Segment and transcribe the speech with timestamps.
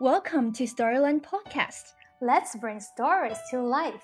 [0.00, 1.92] Welcome to Storyland Podcast.
[2.22, 4.02] Let's bring stories to life.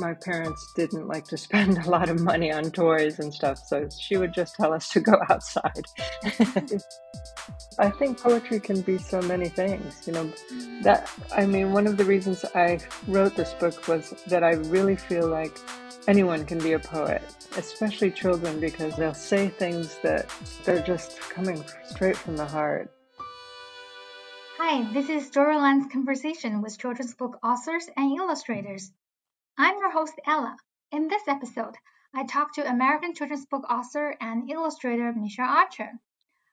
[0.00, 3.88] My parents didn't like to spend a lot of money on toys and stuff, so
[4.00, 5.84] she would just tell us to go outside.
[7.78, 10.28] I think poetry can be so many things, you know.
[10.82, 14.96] That I mean, one of the reasons I wrote this book was that I really
[14.96, 15.56] feel like
[16.08, 17.22] anyone can be a poet,
[17.56, 20.28] especially children, because they'll say things that
[20.64, 22.90] they're just coming straight from the heart.
[24.58, 28.90] Hi, this is Storyland's conversation with children's book authors and illustrators.
[29.58, 30.56] I'm your host, Ella.
[30.90, 31.74] In this episode,
[32.14, 35.92] I talk to American children's book author and illustrator Micha Archer.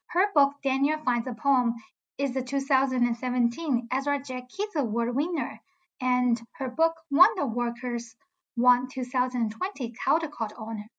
[0.07, 1.75] Her book, Daniel Finds a Poem,
[2.17, 5.61] is the 2017 Ezra Jack Keats Award winner,
[6.01, 8.17] and her book, Wonder Walkers,
[8.57, 10.89] won 2020 Caldecott honor.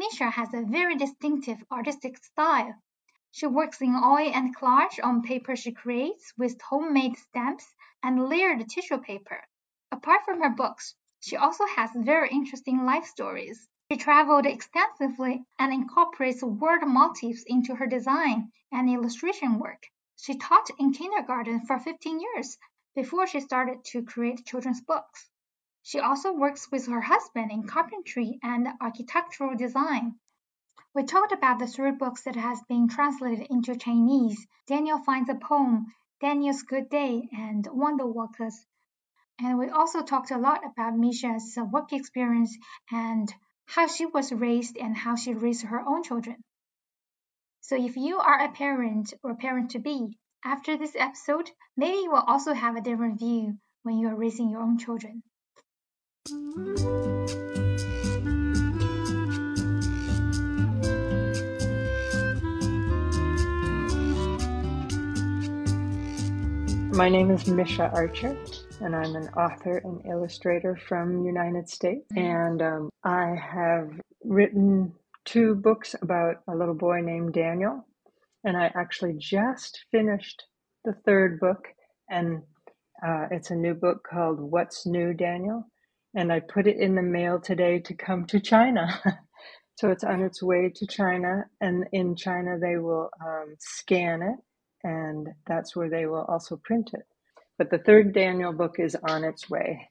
[0.00, 2.76] Micha has a very distinctive artistic style
[3.34, 8.68] she works in oil and collage on paper she creates with homemade stamps and layered
[8.68, 9.42] tissue paper.
[9.90, 13.66] Apart from her books, she also has very interesting life stories.
[13.90, 19.82] She traveled extensively and incorporates word motifs into her design and illustration work.
[20.16, 22.58] She taught in kindergarten for 15 years
[22.94, 25.30] before she started to create children's books.
[25.82, 30.20] She also works with her husband in carpentry and architectural design.
[30.94, 34.46] We talked about the three books that has been translated into Chinese.
[34.66, 35.86] Daniel finds a poem,
[36.20, 38.66] Daniel's Good Day, and Wonder Walkers.
[39.40, 42.54] And we also talked a lot about Micha's work experience
[42.90, 43.32] and
[43.64, 46.36] how she was raised and how she raised her own children.
[47.62, 52.10] So if you are a parent or parent to be, after this episode, maybe you
[52.10, 55.22] will also have a different view when you are raising your own children.
[66.92, 68.36] My name is Micha Archer,
[68.82, 72.04] and I'm an author and illustrator from United States.
[72.14, 73.88] And um, I have
[74.22, 74.92] written
[75.24, 77.86] two books about a little boy named Daniel,
[78.44, 80.44] and I actually just finished
[80.84, 81.64] the third book,
[82.10, 82.42] and
[83.02, 85.64] uh, it's a new book called "What's New, Daniel,"
[86.14, 89.00] and I put it in the mail today to come to China.
[89.76, 94.36] so it's on its way to China, and in China they will um, scan it
[94.84, 97.06] and that's where they will also print it.
[97.58, 99.88] But the third Daniel book is on its way.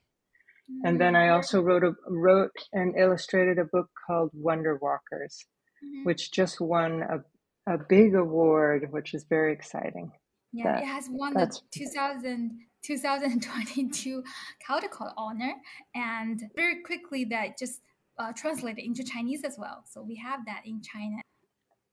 [0.84, 5.44] And then I also wrote a wrote and illustrated a book called Wonder Walkers,
[5.84, 6.04] mm-hmm.
[6.04, 10.12] which just won a, a big award, which is very exciting.
[10.52, 14.22] Yeah, that, it has won the 2000, 2022
[14.68, 15.54] Caldecott honor,
[15.94, 17.80] and very quickly that just
[18.18, 19.84] uh, translated into Chinese as well.
[19.90, 21.16] So we have that in China.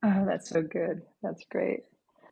[0.03, 1.01] Oh, that's so good.
[1.21, 1.81] That's great.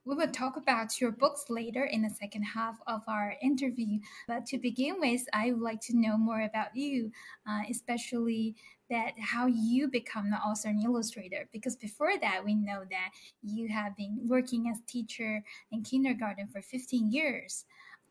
[0.07, 3.99] We will talk about your books later in the second half of our interview.
[4.25, 7.11] But to begin with, I would like to know more about you,
[7.45, 8.55] uh, especially
[8.89, 11.49] that how you become the author and illustrator.
[11.51, 13.09] Because before that, we know that
[13.43, 17.65] you have been working as teacher in kindergarten for 15 years.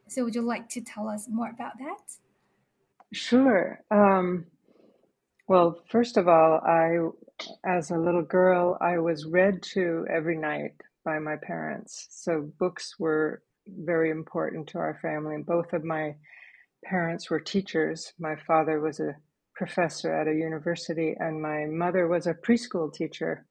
[0.06, 2.12] So would you like to tell us more about that?
[3.10, 3.80] Sure.
[3.90, 4.44] Um,
[5.48, 6.98] well, first of all, I,
[7.64, 10.74] as a little girl, I was read to every night
[11.06, 12.08] by my parents.
[12.10, 15.36] So books were very important to our family.
[15.36, 16.16] And Both of my
[16.84, 18.12] parents were teachers.
[18.18, 19.16] My father was a
[19.54, 23.46] professor at a university, and my mother was a preschool teacher.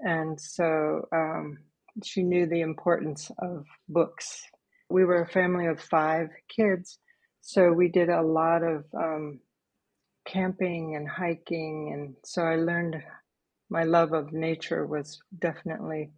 [0.00, 1.58] And so um,
[2.04, 4.42] she knew the importance of books.
[4.90, 6.98] We were a family of five kids,
[7.40, 9.40] so we did a lot of um,
[10.26, 11.92] camping and hiking.
[11.94, 13.02] And so I learned
[13.70, 16.10] my love of nature was definitely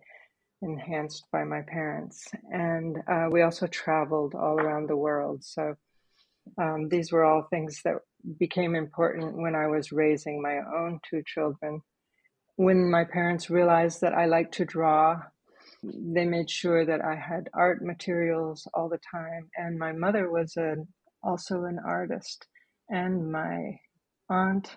[0.62, 2.28] enhanced by my parents.
[2.50, 5.44] And uh, we also traveled all around the world.
[5.44, 5.74] So
[6.58, 7.96] um, these were all things that
[8.38, 11.82] became important when I was raising my own two children.
[12.56, 15.20] When my parents realized that I liked to draw,
[15.82, 19.48] they made sure that I had art materials all the time.
[19.56, 20.76] And my mother was a,
[21.22, 22.46] also an artist.
[22.88, 23.78] And my
[24.28, 24.76] aunt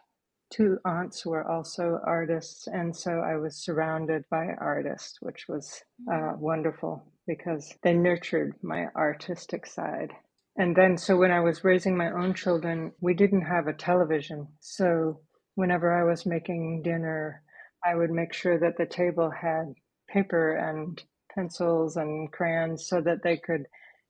[0.51, 6.13] two aunts were also artists, and so I was surrounded by artists, which was uh,
[6.15, 6.41] mm-hmm.
[6.41, 10.11] wonderful because they nurtured my artistic side.
[10.57, 14.47] And then, so when I was raising my own children, we didn't have a television.
[14.61, 15.19] So
[15.55, 17.41] whenever I was making dinner,
[17.83, 19.73] I would make sure that the table had
[20.07, 21.01] paper and
[21.33, 23.65] pencils and crayons so that they could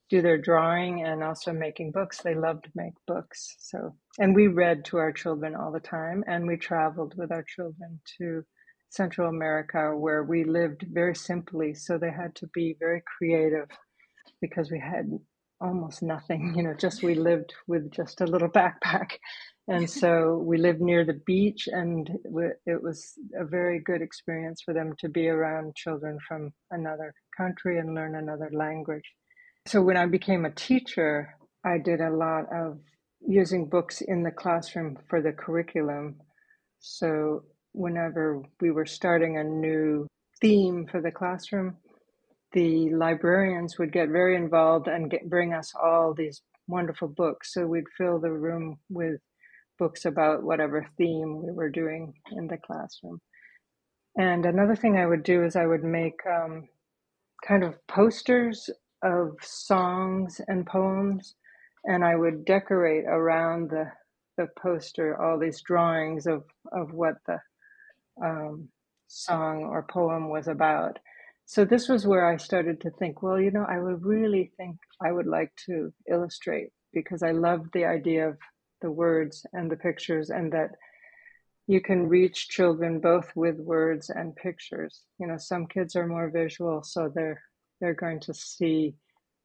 [0.09, 2.21] do their drawing and also making books.
[2.21, 3.55] They love to make books.
[3.59, 7.43] So, and we read to our children all the time, and we traveled with our
[7.43, 8.43] children to
[8.89, 11.73] Central America where we lived very simply.
[11.73, 13.67] So they had to be very creative
[14.41, 15.09] because we had
[15.59, 19.11] almost nothing, you know, just we lived with just a little backpack.
[19.67, 22.07] And so we lived near the beach, and
[22.67, 27.79] it was a very good experience for them to be around children from another country
[27.79, 29.11] and learn another language.
[29.67, 32.77] So when I became a teacher, I did a lot of
[33.27, 36.17] using books in the classroom for the curriculum.
[36.79, 40.07] So whenever we were starting a new
[40.39, 41.77] theme for the classroom,
[42.53, 47.51] the librarians would get very involved and get, bring us all these wonderful books.
[47.53, 49.19] So we'd fill the room with
[49.79, 53.19] books about whatever theme we were doing in the classroom.
[54.15, 56.69] And another thing I would do is I would make um,
[57.45, 58.69] kind of posters
[59.05, 61.35] of songs and poems,
[61.85, 63.91] and I would decorate around the
[64.37, 66.43] the poster all these drawings of
[66.73, 67.39] of what the
[68.21, 68.67] um,
[69.07, 70.99] song or poem was about.
[71.45, 74.77] So this was where I started to think, well, you know, I would really think
[75.01, 78.37] I would like to illustrate because I loved the idea of
[78.81, 80.71] the words and the pictures and that
[81.67, 85.03] you can reach children both with words and pictures.
[85.19, 87.41] You know, some kids are more visual, so they're
[87.79, 88.95] they're going to see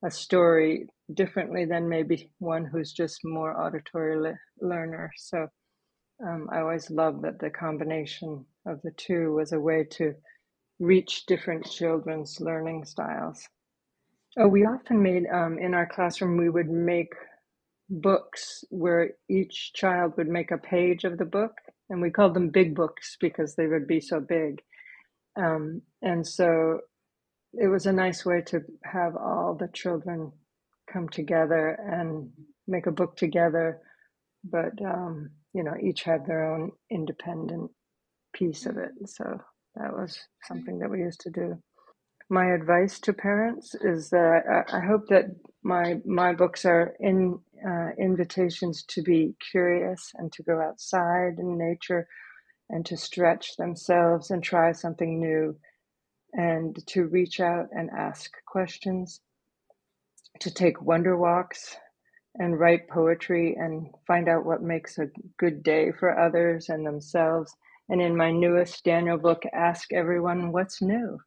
[0.04, 5.10] a story differently than maybe one who's just more auditory le- learner.
[5.16, 5.48] So
[6.26, 10.14] um, I always loved that the combination of the two was a way to
[10.78, 13.46] reach different children's learning styles.
[14.38, 17.12] Oh, we often made um, in our classroom, we would make
[17.88, 21.52] books where each child would make a page of the book,
[21.90, 24.62] and we called them big books because they would be so big.
[25.36, 26.80] Um, and so
[27.54, 30.32] it was a nice way to have all the children
[30.92, 32.30] come together and
[32.66, 33.80] make a book together,
[34.44, 37.70] but um, you know, each had their own independent
[38.32, 38.92] piece of it.
[39.06, 39.24] So
[39.76, 41.58] that was something that we used to do.
[42.30, 45.26] My advice to parents is that I, I hope that
[45.64, 47.38] my my books are in
[47.68, 52.08] uh, invitations to be curious and to go outside in nature
[52.70, 55.56] and to stretch themselves and try something new
[56.32, 59.20] and to reach out and ask questions,
[60.40, 61.76] to take wonder walks
[62.36, 67.54] and write poetry and find out what makes a good day for others and themselves
[67.90, 71.18] and in my newest Daniel book, Ask Everyone What's New.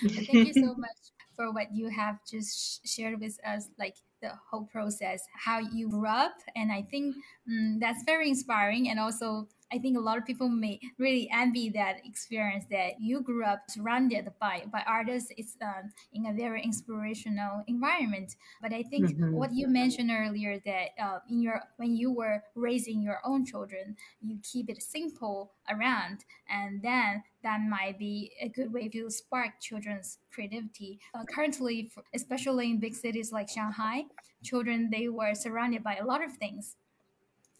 [0.00, 0.96] Thank you so much
[1.34, 6.06] for what you have just shared with us, like the whole process, how you grew
[6.06, 6.34] up.
[6.54, 7.16] And I think
[7.48, 11.68] um, that's very inspiring and also I think a lot of people may really envy
[11.70, 15.30] that experience that you grew up surrounded by by artists.
[15.36, 18.36] It's um, in a very inspirational environment.
[18.62, 19.32] But I think mm-hmm.
[19.32, 23.96] what you mentioned earlier that uh, in your when you were raising your own children,
[24.20, 29.60] you keep it simple around, and then that might be a good way to spark
[29.60, 30.98] children's creativity.
[31.14, 34.04] Uh, currently, especially in big cities like Shanghai,
[34.42, 36.76] children they were surrounded by a lot of things.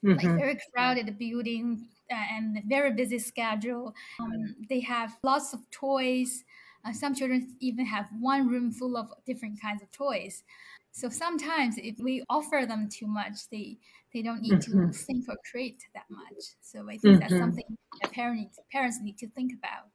[0.04, 0.28] Mm-hmm.
[0.28, 3.94] like very crowded building uh, and very busy schedule.
[4.20, 6.44] Um, they have lots of toys.
[6.84, 10.44] Uh, some children even have one room full of different kinds of toys.
[10.92, 13.78] So sometimes if we offer them too much, they
[14.14, 14.90] they don't need mm-hmm.
[14.90, 16.42] to think or create that much.
[16.60, 17.18] So I think mm-hmm.
[17.20, 17.64] that's something
[18.02, 19.92] that parents parents need to think about.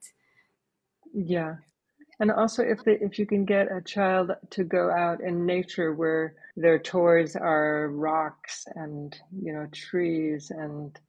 [1.14, 1.56] Yeah,
[2.20, 5.94] and also if they, if you can get a child to go out in nature
[5.94, 11.00] where their toys are rocks and you know trees and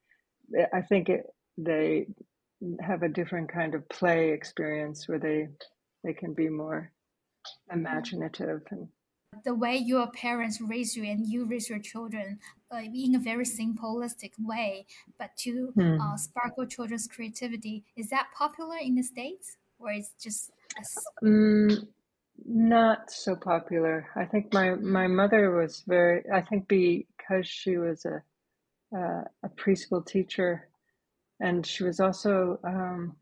[0.73, 1.27] I think it,
[1.57, 2.07] they
[2.81, 5.49] have a different kind of play experience where they
[6.03, 6.91] they can be more
[7.73, 8.89] imaginative and
[9.45, 12.39] the way your parents raise you and you raise your children
[12.73, 14.87] uh, in a very simplistic way
[15.19, 16.01] but to hmm.
[16.01, 20.51] uh, sparkle children's creativity is that popular in the states or is just
[21.25, 21.77] mm,
[22.47, 28.05] not so popular i think my my mother was very i think because she was
[28.07, 28.21] a
[28.97, 30.69] uh, a preschool teacher,
[31.41, 33.17] and she was also um,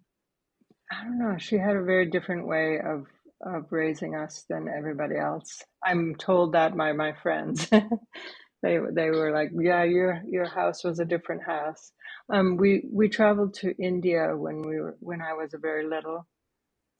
[0.92, 1.36] I don't know.
[1.38, 3.06] She had a very different way of
[3.42, 5.62] of raising us than everybody else.
[5.84, 7.66] I'm told that by my friends.
[8.62, 11.92] they they were like, "Yeah, your your house was a different house."
[12.32, 16.26] Um, we we traveled to India when we were when I was a very little,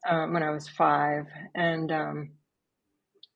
[0.09, 2.31] um, when I was five, and um,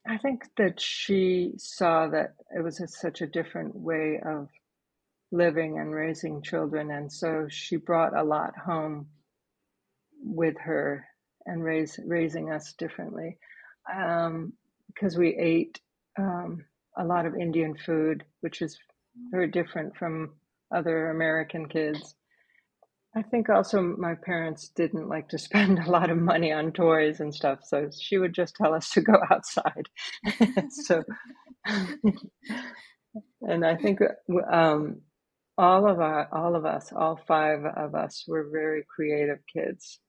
[0.08, 4.48] I think that she saw that it was a, such a different way of
[5.32, 6.92] living and raising children.
[6.92, 9.08] And so she brought a lot home
[10.24, 11.06] with her
[11.46, 13.38] and raise, raising us differently.
[13.86, 15.82] Because um, we ate
[16.18, 16.64] um,
[16.98, 18.78] a lot of Indian food, which is
[19.30, 20.34] very different from
[20.74, 22.16] other American kids.
[23.16, 27.20] I think also my parents didn't like to spend a lot of money on toys
[27.20, 29.88] and stuff, so she would just tell us to go outside.
[30.70, 31.04] so,
[33.42, 34.00] and I think
[34.52, 35.02] um,
[35.58, 40.00] all of our, all of us, all five of us, were very creative kids.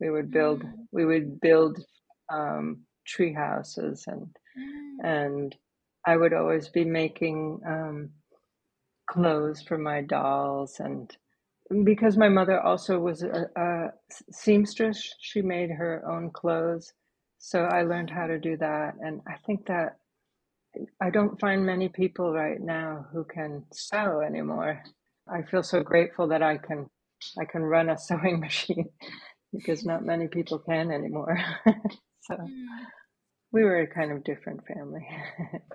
[0.00, 0.72] We would build, mm.
[0.92, 1.78] we would build
[2.32, 5.04] um, tree houses, and mm.
[5.04, 5.56] and
[6.06, 8.10] I would always be making um,
[9.10, 11.10] clothes for my dolls and
[11.84, 13.88] because my mother also was a, a,
[14.30, 16.92] seamstress, she made her own clothes.
[17.38, 18.94] So I learned how to do that.
[19.00, 19.96] And I think that
[21.00, 24.82] I don't find many people right now who can sew anymore.
[25.28, 26.86] I feel so grateful that I can
[27.38, 28.88] I can run a sewing machine
[29.52, 31.38] because not many people can anymore.
[32.20, 32.66] so mm.
[33.52, 35.06] we were a kind of different family.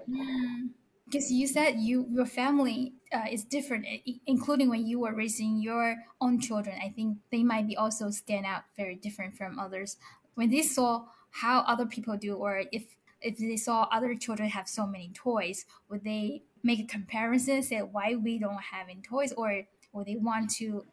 [1.13, 3.85] because you said you your family uh, is different,
[4.25, 6.75] including when you were raising your own children.
[6.83, 9.97] I think they might be also stand out very different from others
[10.33, 12.83] when they saw how other people do, or if
[13.21, 17.79] if they saw other children have so many toys, would they make a comparison, say
[17.79, 20.83] why we don't have any toys, or would they want to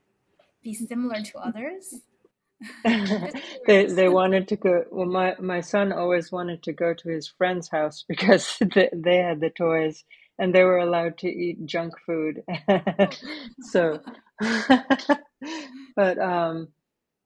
[0.63, 1.95] be similar to others?
[3.67, 4.85] they they wanted to go.
[4.91, 9.17] Well, my my son always wanted to go to his friend's house because they, they
[9.17, 10.05] had the toys
[10.39, 12.43] and they were allowed to eat junk food.
[13.61, 14.01] so,
[15.97, 16.69] but um,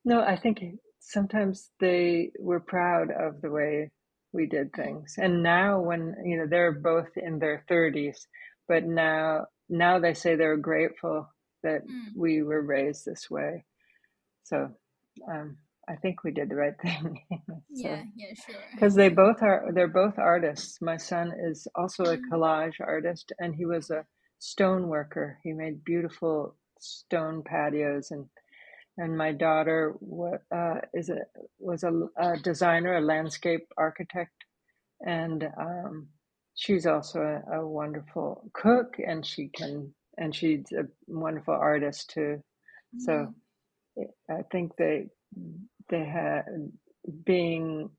[0.05, 0.63] no, I think
[1.01, 3.91] sometimes they were proud of the way
[4.33, 5.15] we did things.
[5.19, 8.27] And now, when you know they're both in their thirties,
[8.69, 11.29] but now now they say they're grateful
[11.65, 12.17] that mm.
[12.17, 13.65] we were raised this way.
[14.45, 14.71] So
[15.31, 15.57] um,
[15.89, 17.21] I think we did the right thing.
[17.31, 18.61] so, yeah, yeah, sure.
[18.73, 20.81] Because they both are, they're both artists.
[20.81, 22.33] My son is also a mm-hmm.
[22.33, 24.05] collage artist, and he was a
[24.39, 25.39] stone worker.
[25.43, 28.27] He made beautiful stone patios, and
[28.97, 29.95] and my daughter
[30.55, 31.21] uh, is a
[31.59, 34.45] was a, a, designer, a landscape architect,
[35.07, 36.09] and um,
[36.55, 42.43] she's also a, a wonderful cook, and she can and she's a wonderful artist too.
[42.99, 43.33] So mm-hmm.
[44.31, 45.07] I think they
[45.89, 46.45] they had
[47.25, 47.91] being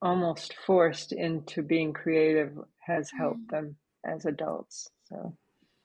[0.00, 2.56] almost forced into being creative
[2.86, 3.50] has helped mm.
[3.50, 4.88] them as adults.
[5.04, 5.34] So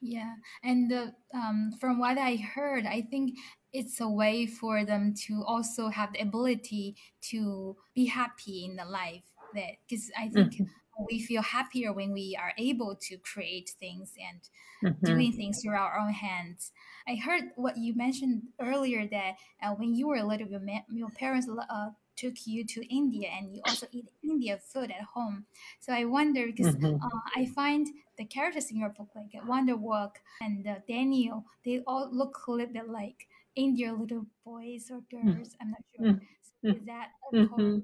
[0.02, 0.34] yeah,
[0.64, 0.92] and
[1.34, 3.38] um, from what I heard, I think
[3.72, 6.96] it's a way for them to also have the ability
[7.32, 9.24] to be happy in the life.
[9.56, 10.62] That because I think.
[11.00, 15.06] Mm-hmm we feel happier when we are able to create things and mm-hmm.
[15.06, 16.72] doing things through our own hands.
[17.08, 21.10] I heard what you mentioned earlier that uh, when you were little, your, ma- your
[21.10, 25.46] parents uh, took you to India and you also eat Indian food at home.
[25.80, 27.04] So I wonder because mm-hmm.
[27.04, 31.82] uh, I find the characters in your book, like Wonder Walk and uh, Daniel, they
[31.88, 35.32] all look a little bit like Indian little boys or mm-hmm.
[35.32, 35.56] girls.
[35.60, 36.06] I'm not sure.
[36.06, 36.26] Mm-hmm.
[36.62, 37.80] So is that mm-hmm.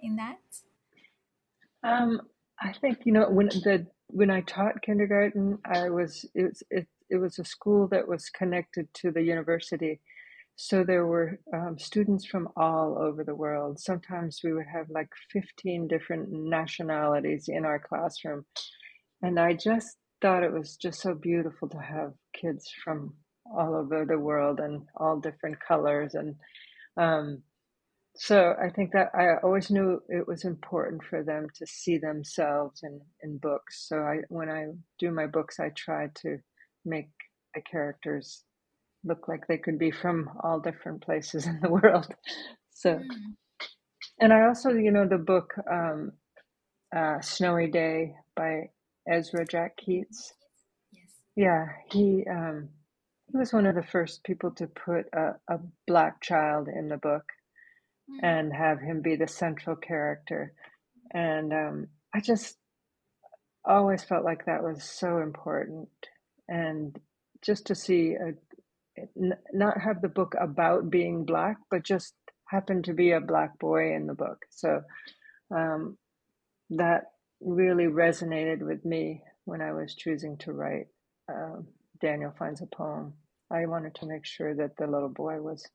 [0.00, 0.38] in that?
[1.82, 2.20] Um,
[2.60, 6.86] I think you know when the when I taught kindergarten, I was it was it,
[7.10, 10.00] it was a school that was connected to the university,
[10.56, 13.78] so there were um, students from all over the world.
[13.78, 18.44] Sometimes we would have like fifteen different nationalities in our classroom,
[19.22, 23.14] and I just thought it was just so beautiful to have kids from
[23.56, 26.34] all over the world and all different colors and
[26.98, 27.42] um,
[28.18, 32.80] so I think that I always knew it was important for them to see themselves
[32.82, 33.86] in, in books.
[33.88, 34.66] So I, when I
[34.98, 36.38] do my books, I try to
[36.84, 37.10] make
[37.54, 38.42] the characters
[39.04, 42.12] look like they could be from all different places in the world.
[42.70, 43.04] So, mm.
[44.20, 46.12] and I also, you know, the book um,
[46.94, 48.70] uh, "Snowy Day" by
[49.08, 50.34] Ezra Jack Keats.
[50.92, 51.06] Yes.
[51.36, 52.68] Yeah, he um,
[53.30, 56.96] he was one of the first people to put a, a black child in the
[56.96, 57.24] book
[58.10, 58.18] mm.
[58.22, 60.52] and have him be the central character.
[61.12, 62.56] And um, I just
[63.64, 65.88] always felt like that was so important.
[66.48, 66.98] And
[67.42, 68.32] just to see a,
[69.52, 72.14] not have the book about being black, but just
[72.46, 74.38] happen to be a black boy in the book.
[74.50, 74.82] So
[75.54, 75.96] um,
[76.70, 77.04] that
[77.40, 80.86] really resonated with me when I was choosing to write
[81.30, 81.60] uh,
[82.00, 83.14] Daniel Finds a Poem.
[83.50, 85.66] I wanted to make sure that the little boy was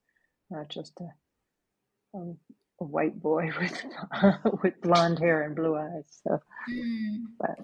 [0.49, 1.07] not just a
[2.13, 2.37] um,
[2.79, 3.85] a white boy with
[4.63, 6.05] with blonde hair and blue eyes.
[6.23, 6.39] So,
[6.69, 7.25] mm.
[7.39, 7.59] but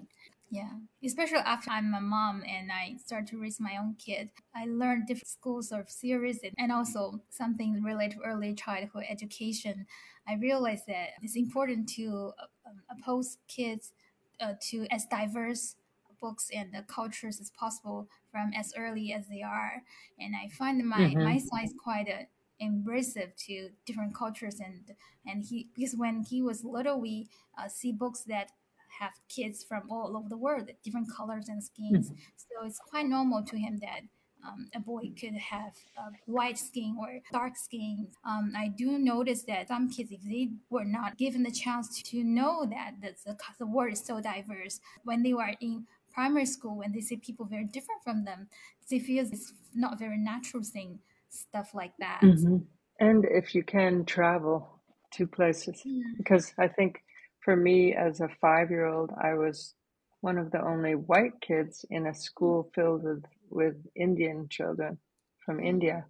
[0.50, 0.70] yeah,
[1.04, 5.06] especially after I'm a mom and I start to raise my own kid, I learned
[5.06, 9.86] different schools of series and also something related to early childhood education.
[10.26, 12.32] I realized that it's important to
[12.66, 13.92] um, oppose kids
[14.40, 15.76] uh, to as diverse
[16.20, 19.82] books and the cultures as possible from as early as they are.
[20.18, 21.22] And I find my Mm-hmm.
[21.22, 22.24] my son is quite uh,
[22.62, 24.94] embracive to different cultures and
[25.26, 28.50] and he because when he was little, we uh, see books that
[28.98, 32.12] have kids from all over the world, different colors and skins.
[32.36, 34.00] So it's quite normal to him that
[34.46, 38.08] um, a boy could have a white skin or dark skin.
[38.24, 42.24] Um, I do notice that some kids, if they were not given the chance to
[42.24, 46.78] know that the, the, the world is so diverse, when they were in primary school,
[46.78, 48.48] when they see people very different from them,
[48.90, 50.98] they feel it's not very natural thing,
[51.30, 52.22] stuff like that.
[52.22, 52.58] hmm
[52.98, 54.68] And if you can travel
[55.14, 55.82] to places,
[56.16, 57.02] because I think
[57.44, 59.74] for me as a five year old, I was
[60.20, 64.98] one of the only white kids in a school filled with, with Indian children
[65.44, 66.04] from India.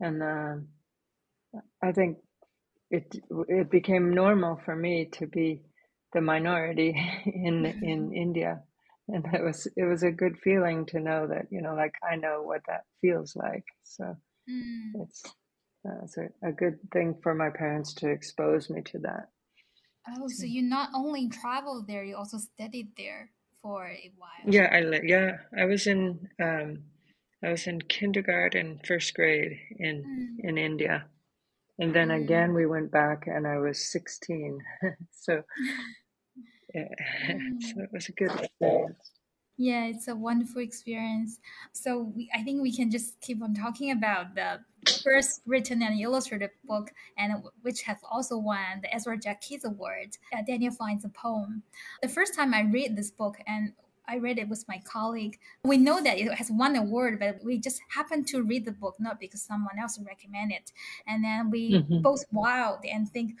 [0.00, 0.68] And um
[1.82, 2.18] I think
[2.90, 3.16] it
[3.48, 5.62] it became normal for me to be
[6.12, 6.90] the minority
[7.26, 8.62] in in India.
[9.08, 12.16] And it was it was a good feeling to know that, you know, like I
[12.16, 13.64] know what that feels like.
[13.84, 14.16] So
[14.48, 15.06] Mm.
[16.02, 19.28] it's a, a good thing for my parents to expose me to that.
[20.08, 23.30] Oh, so you not only traveled there, you also studied there
[23.62, 24.52] for a while.
[24.52, 26.84] Yeah, I yeah, I was in um,
[27.42, 30.48] I was in kindergarten, first grade in Mm.
[30.48, 31.06] in India,
[31.78, 32.24] and then Mm.
[32.24, 34.58] again we went back, and I was sixteen.
[35.10, 35.42] so
[36.74, 36.88] yeah,
[37.60, 37.84] so Mm.
[37.84, 39.13] it was a good experience.
[39.56, 41.38] Yeah, it's a wonderful experience.
[41.72, 44.64] So we, I think we can just keep on talking about the
[45.02, 50.18] first written and illustrated book, and which has also won the Ezra Jack Keats Award.
[50.32, 51.62] Uh, Daniel finds a poem.
[52.02, 53.74] The first time I read this book, and
[54.06, 55.38] I read it with my colleague.
[55.62, 58.72] We know that it has won an award, but we just happened to read the
[58.72, 60.72] book not because someone else recommended it,
[61.06, 63.38] and then we hmm both wowed and think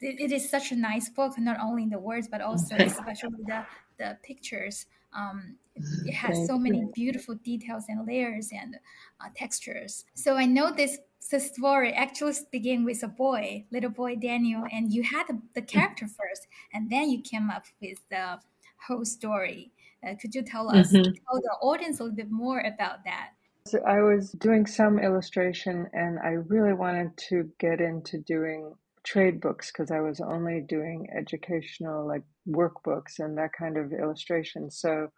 [0.00, 3.42] it, it is such a nice book, not only in the words but also especially
[3.46, 3.66] the
[3.98, 4.86] the pictures.
[5.12, 5.56] Um,
[6.04, 8.76] it has so many beautiful details and layers and
[9.20, 10.04] uh, textures.
[10.14, 15.02] So I know this story actually begin with a boy, little boy Daniel, and you
[15.02, 18.40] had the, the character first, and then you came up with the
[18.86, 19.72] whole story.
[20.06, 23.30] Uh, could you tell us, hmm tell the audience a little bit more about that?
[23.66, 29.40] So I was doing some illustration, and I really wanted to get into doing trade
[29.40, 34.70] books because I was only doing educational, like workbooks and that kind of illustration.
[34.70, 35.08] So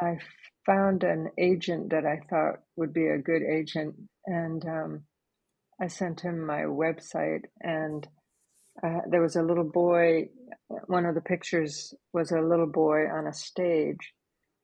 [0.00, 0.18] I
[0.66, 5.02] found an agent that I thought would be a good agent, and um,
[5.80, 8.06] I sent him my website, and
[8.82, 10.28] uh, there was a little boy.
[10.86, 14.14] One of the pictures was a little boy on a stage,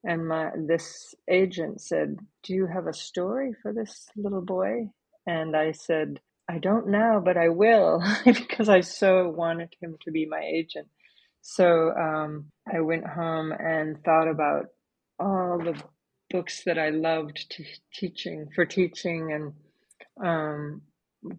[0.04, 4.90] and my this agent said, "Do you have a story for this little boy?"
[5.26, 10.12] And I said, "I don't now, but I will," because I so wanted him to
[10.12, 10.88] be my agent.
[11.46, 14.68] So um, I went home and thought about
[15.20, 15.78] all the
[16.30, 20.80] books that I loved to teaching for teaching and um,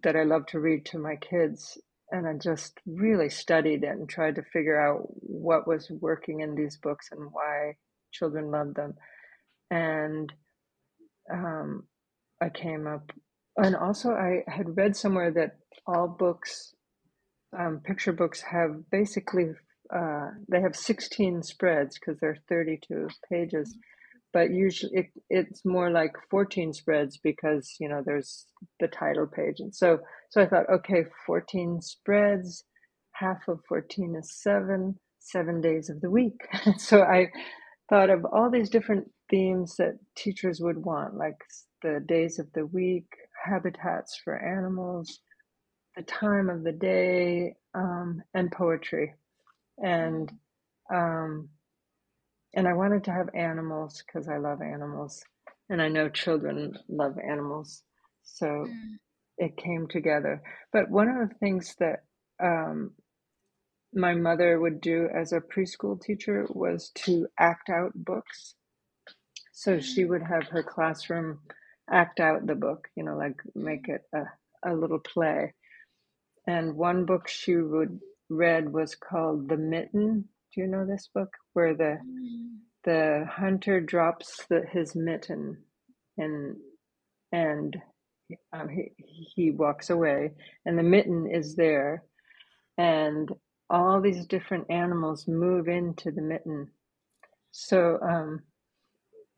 [0.04, 1.76] that I love to read to my kids.
[2.12, 6.54] And I just really studied it and tried to figure out what was working in
[6.54, 7.72] these books and why
[8.12, 8.94] children loved them.
[9.72, 10.32] And
[11.32, 11.82] um,
[12.40, 13.10] I came up,
[13.56, 16.76] and also I had read somewhere that all books,
[17.58, 19.46] um, picture books, have basically
[19.94, 23.76] uh, they have 16 spreads because they're 32 pages.
[24.32, 28.46] But usually it, it's more like 14 spreads because you know there's
[28.80, 29.56] the title page.
[29.60, 32.64] And so so i thought okay 14 spreads
[33.12, 36.40] half of 14 is seven seven days of the week.
[36.78, 37.28] So i
[37.90, 41.36] thought of all these different themes that teachers would want like
[41.82, 43.06] the days of the week
[43.46, 45.20] habitats for animals
[45.96, 49.14] the time of the day um, and poetry
[49.82, 50.32] and
[50.92, 51.50] um,
[52.54, 55.24] and I wanted to have animals because I love animals,
[55.70, 57.82] and I know children love animals,
[58.24, 58.98] so Mm.
[59.38, 60.42] it came together.
[60.72, 62.04] But one of the things that
[62.42, 62.92] um,
[63.94, 68.54] my mother would do as a preschool teacher was to act out books.
[69.52, 70.08] So she Mm.
[70.10, 71.40] would have her classroom
[71.90, 74.24] act out the book, you know, like make it a,
[74.64, 75.54] a little play.
[76.46, 80.28] And one book she would read was called The Mitten.
[80.54, 81.30] Do you know this book?
[81.52, 81.98] Where the
[82.84, 85.58] the hunter drops the, his mitten
[86.16, 86.56] and
[87.32, 87.76] and
[88.52, 88.92] um, he,
[89.34, 90.30] he walks away
[90.64, 92.04] and the mitten is there
[92.78, 93.30] and
[93.68, 96.68] all these different animals move into the mitten
[97.50, 98.40] so um,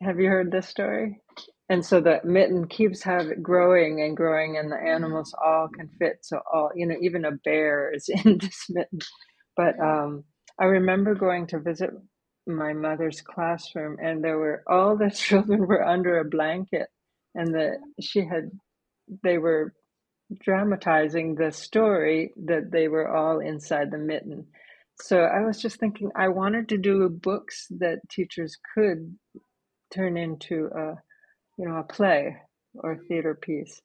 [0.03, 1.20] have you heard this story
[1.68, 6.18] and so the mitten keeps have growing and growing and the animals all can fit.
[6.22, 9.00] So all you know even a bear is in this mitten.
[9.57, 10.24] But um,
[10.61, 11.90] i remember going to visit
[12.46, 16.88] my mother's classroom, and there were all the children were under a blanket,
[17.35, 18.50] and the she had
[19.22, 19.74] they were
[20.44, 24.46] dramatizing the story that they were all inside the mitten.
[25.00, 29.16] So I was just thinking I wanted to do books that teachers could
[29.94, 30.94] turn into a
[31.59, 32.37] you know a play
[32.75, 33.81] or a theater piece.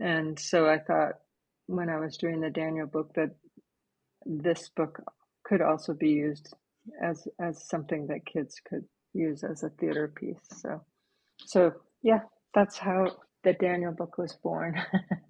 [0.00, 1.12] And so I thought
[1.66, 3.30] when I was doing the Daniel book that
[4.26, 5.00] this book
[5.44, 6.52] could also be used
[7.02, 10.42] as as something that kids could use as a theater piece.
[10.50, 10.80] So
[11.38, 11.72] so
[12.02, 12.20] yeah,
[12.52, 14.80] that's how the Daniel book was born.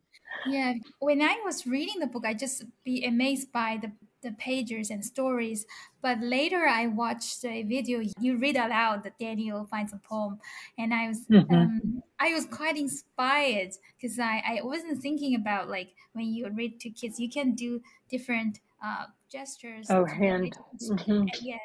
[0.47, 3.93] yeah, when I was reading the book, I just be amazed by the
[4.25, 5.67] the pages and stories.
[6.03, 8.03] But later, I watched a video.
[8.19, 10.41] You read aloud that Daniel finds a poem,
[10.77, 11.55] and I was mm-hmm.
[11.55, 16.81] um, I was quite inspired because I I wasn't thinking about like when you read
[16.81, 19.87] to kids, you can do different uh, gestures.
[19.91, 20.57] Oh, hand.
[20.83, 21.27] Mm-hmm.
[21.43, 21.61] Yes,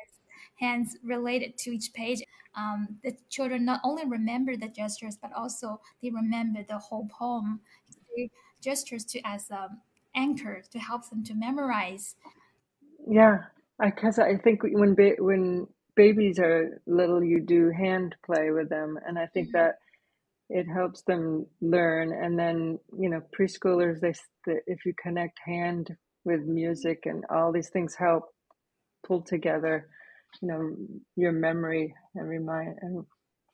[0.55, 2.21] hands related to each page.
[2.55, 7.61] Um, the children not only remember the gestures, but also they remember the whole poem.
[8.15, 8.29] They
[8.61, 9.81] gestures to as um,
[10.15, 12.15] anchors to help them to memorize.
[13.09, 13.39] Yeah,
[13.83, 18.69] because I, I, think when ba- when babies are little, you do hand play with
[18.69, 19.57] them, and I think mm-hmm.
[19.57, 19.75] that
[20.49, 22.13] it helps them learn.
[22.13, 24.13] And then you know, preschoolers, they
[24.67, 25.89] if you connect hand
[26.23, 28.25] with music and all these things help
[29.07, 29.89] pull together,
[30.41, 30.75] you know,
[31.15, 33.05] your memory and remind and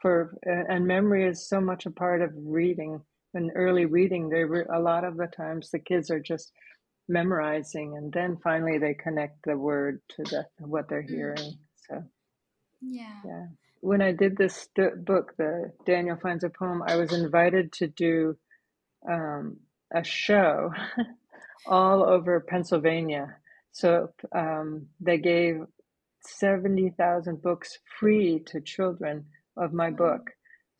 [0.01, 2.99] for and memory is so much a part of reading
[3.33, 6.51] and early reading, they were a lot of the times the kids are just
[7.07, 11.09] memorizing, and then finally they connect the word to the what they're mm.
[11.09, 11.57] hearing.
[11.87, 12.03] So,
[12.81, 13.45] yeah, yeah.
[13.81, 18.37] When I did this book, the Daniel finds a poem, I was invited to do
[19.07, 19.57] um,
[19.93, 20.71] a show
[21.67, 23.37] all over Pennsylvania.
[23.71, 25.61] So um, they gave
[26.21, 29.25] seventy thousand books free to children
[29.57, 30.31] of my book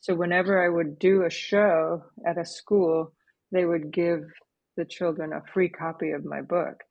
[0.06, 3.12] so whenever I would do a show at a school,
[3.52, 4.22] they would give
[4.76, 6.84] the children a free copy of my book.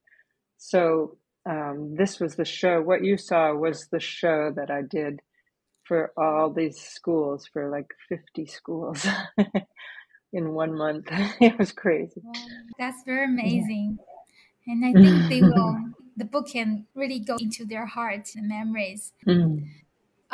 [0.58, 2.80] So um, this was the show.
[2.80, 5.20] What you saw was the show that I did
[5.84, 9.06] for all these schools, for like 50 schools
[10.32, 11.06] in one month.
[11.40, 12.22] it was crazy.
[12.78, 13.98] That's very amazing.
[14.66, 14.72] Yeah.
[14.72, 15.76] And I think they will,
[16.16, 19.12] the book can really go into their hearts and memories.
[19.26, 19.68] Mm.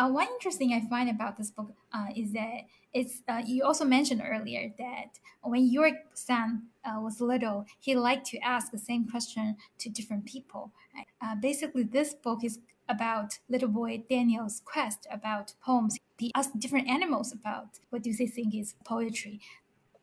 [0.01, 2.63] Uh, one interesting I find about this book uh, is that
[2.95, 8.27] it's uh, you also mentioned earlier that when your son uh, was little, he liked
[8.29, 10.73] to ask the same question to different people.
[11.21, 15.99] Uh, basically, this book is about little boy Daniel's quest about poems.
[16.19, 19.39] He asked different animals about what do they think is poetry.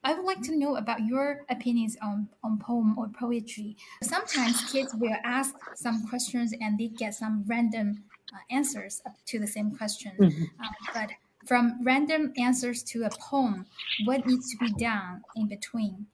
[0.03, 3.75] I would like to know about your opinions on, on poem or poetry.
[4.03, 8.03] Sometimes kids will ask some questions and they get some random
[8.49, 10.11] answers to the same question.
[10.19, 10.43] Mm-hmm.
[10.63, 11.09] Uh, but
[11.45, 13.65] from random answers to a poem,
[14.05, 16.07] what needs to be done in between?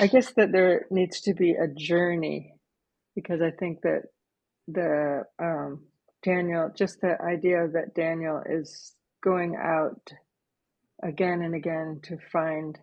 [0.00, 2.54] I guess that there needs to be a journey
[3.14, 4.04] because I think that
[4.68, 5.80] the um,
[6.22, 10.12] Daniel, just the idea that Daniel is going out
[11.02, 12.78] again and again to find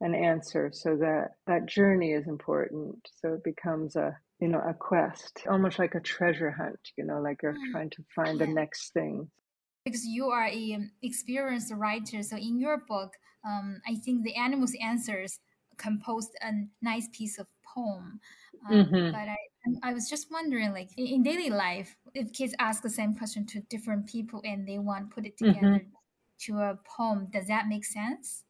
[0.00, 4.74] an answer so that that journey is important so it becomes a you know, a
[4.74, 7.72] quest, almost like a treasure hunt, you know, like you're mm.
[7.72, 9.28] trying to find the next thing.
[9.84, 13.12] Because you are a um, experienced writer, so in your book,
[13.46, 15.38] um, I think the animals' answers
[15.76, 18.20] composed a nice piece of poem.
[18.68, 19.12] Um, mm-hmm.
[19.12, 23.14] But I, I was just wondering, like in daily life, if kids ask the same
[23.14, 25.54] question to different people and they want to put it mm-hmm.
[25.54, 26.52] together mm-hmm.
[26.52, 28.44] to a poem, does that make sense?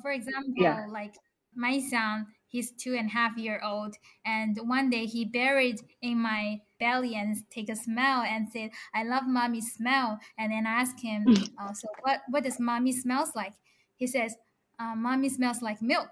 [0.00, 0.86] For example, yeah.
[0.90, 1.14] like
[1.54, 3.96] my son he's two and a half year old.
[4.24, 9.02] And one day he buried in my belly and take a smell and said i
[9.02, 10.20] love mommy smell.
[10.38, 11.26] And then i asked him
[11.58, 13.54] uh, so what what does mommy smells like?
[13.96, 14.36] He says
[14.78, 16.10] uh, mommy smells like milk.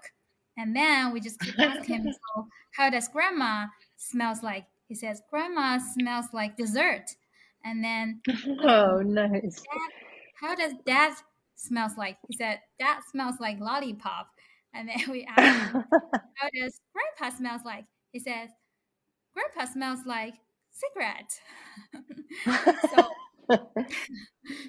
[0.57, 4.65] And then we just keep asking him so how does grandma smells like?
[4.87, 7.05] He says grandma smells like dessert.
[7.63, 8.21] And then
[8.63, 9.63] oh um, nice
[10.41, 11.13] how does dad
[11.55, 12.17] smells like?
[12.27, 14.27] He said dad smells like lollipop
[14.73, 17.85] and then we asked him, how does grandpa smells like?
[18.11, 18.49] He says,
[19.33, 20.35] grandpa smells like
[20.71, 21.31] cigarette.
[22.95, 23.09] so,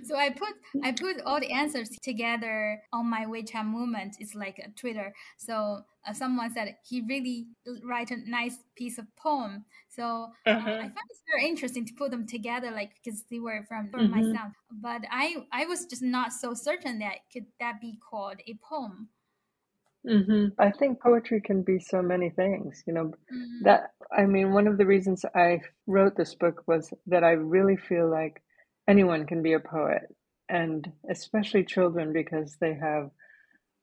[0.05, 4.17] so I put I put all the answers together on my WeChat movement.
[4.19, 5.13] It's like a Twitter.
[5.39, 7.47] So uh, someone said he really
[7.85, 9.65] write a nice piece of poem.
[9.89, 10.71] So uh, uh-huh.
[10.71, 14.09] I found it very interesting to put them together, like because they were from, from
[14.09, 14.31] mm-hmm.
[14.31, 14.55] my sound.
[14.71, 19.09] But I I was just not so certain that could that be called a poem.
[20.07, 22.83] Hmm I think poetry can be so many things.
[22.87, 23.63] You know, Mm-hmm.
[23.63, 27.77] that I mean, one of the reasons I wrote this book was that I really
[27.77, 28.43] feel like
[28.89, 30.03] anyone can be a poet,
[30.49, 33.11] and especially children because they have,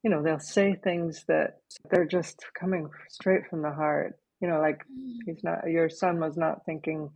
[0.03, 1.60] you know, they'll say things that
[1.91, 4.19] they're just coming straight from the heart.
[4.41, 7.10] You know, like Mm, he's not, your son was not thinking,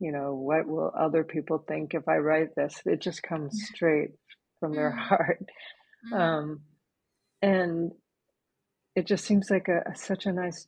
[0.00, 2.82] you know, what will other people think if I write this?
[2.86, 4.10] It just comes straight
[4.60, 5.40] from their mm, heart.
[6.12, 6.60] Um,
[7.42, 7.92] and
[8.96, 10.66] it just seems like a, a- such a nice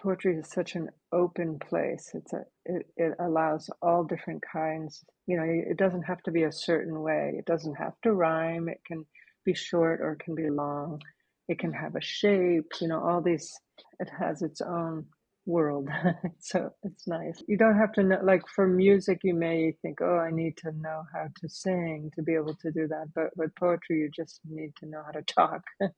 [0.00, 2.10] poetry is such an open place.
[2.14, 6.44] It's a it, it allows all different kinds you know it doesn't have to be
[6.44, 7.34] a certain way.
[7.38, 8.68] It doesn't have to rhyme.
[8.68, 9.06] It can
[9.44, 11.00] be short or it can be long.
[11.48, 13.52] It can have a shape you know all these
[14.00, 15.06] it has its own
[15.46, 15.88] world.
[16.40, 17.42] So it's nice.
[17.48, 20.72] You don't have to know like for music you may think oh i need to
[20.72, 24.40] know how to sing to be able to do that but with poetry you just
[24.48, 25.62] need to know how to talk.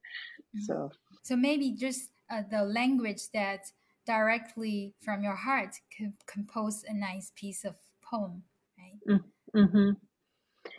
[0.67, 0.91] So
[1.23, 3.61] So maybe just uh, the language that
[4.07, 7.75] directly from your heart could compose a nice piece of
[8.09, 8.43] poem,
[8.79, 9.21] right?
[9.55, 9.91] mm-hmm.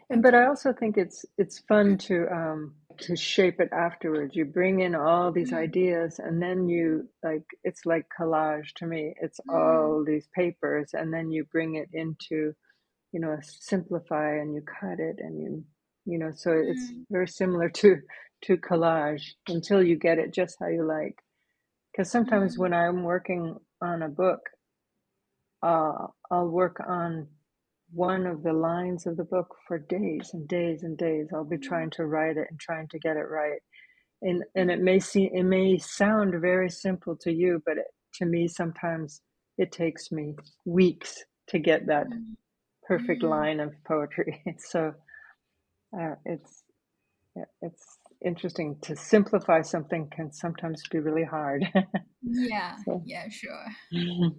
[0.10, 4.36] And but I also think it's it's fun to um to shape it afterwards.
[4.36, 8.88] You bring in all these Mm, ideas and then you like it's like collage to
[8.88, 9.16] me.
[9.22, 12.54] It's mm, all these papers and then you bring it into,
[13.14, 15.66] you know, simplify and you cut it and you
[16.06, 17.98] you know, so it's mm, very similar to
[18.44, 21.18] to collage until you get it just how you like.
[21.92, 24.42] Because sometimes mm, when I'm working on a book,
[25.64, 27.28] uh, I'll work on
[27.91, 31.28] one of the lines of the book for days and days and days.
[31.34, 33.60] I'll be trying to write it and trying to get it right.
[34.21, 38.26] And and it may seem it may sound very simple to you, but it, to
[38.26, 39.21] me sometimes
[39.58, 42.36] it takes me weeks to get that mm,
[42.88, 43.30] perfect mm.
[43.30, 44.43] line of poetry.
[44.58, 44.93] so
[45.97, 46.63] uh, it's
[47.62, 51.65] it's interesting to simplify something can sometimes be really hard.
[52.30, 53.02] Yeah, so.
[53.06, 53.65] yeah, sure.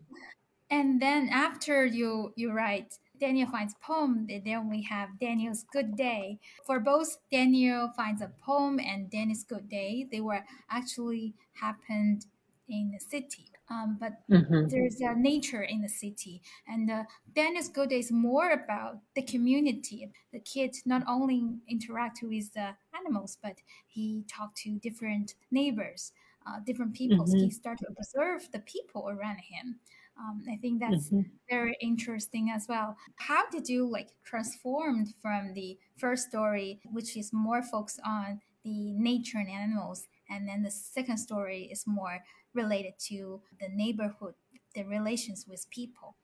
[0.70, 5.96] And then after you you write Daniel finds a poem, then we have Daniel's good
[5.96, 6.38] day.
[6.64, 12.26] For both Daniel finds a poem and Daniel's good day, they were actually happened
[12.68, 13.50] in the city.
[13.68, 18.12] Um, but hmm there's a nature in the city, and uh, Daniel's good day is
[18.12, 20.12] more about the community.
[20.32, 26.12] The kid not only interact with the animals, but he talked to different neighbors,
[26.46, 27.32] uh, different peoples.
[27.32, 29.80] hmm He started to observe the people around him
[30.18, 32.96] um, I think that's hmm very interesting as well.
[33.16, 38.92] How did you like transformed from the first story, which is more focused on the
[38.92, 44.34] nature and animals, and then the second story is more related to the neighborhood,
[44.74, 46.16] the relations with people?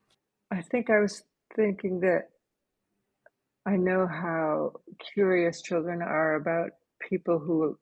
[0.51, 1.23] I think I was
[1.55, 2.31] thinking that
[3.67, 7.79] I know how curious children are about people who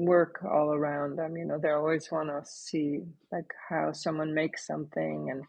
[0.00, 1.36] work all around them.
[1.36, 5.44] You know, they always want to see like how someone makes something, and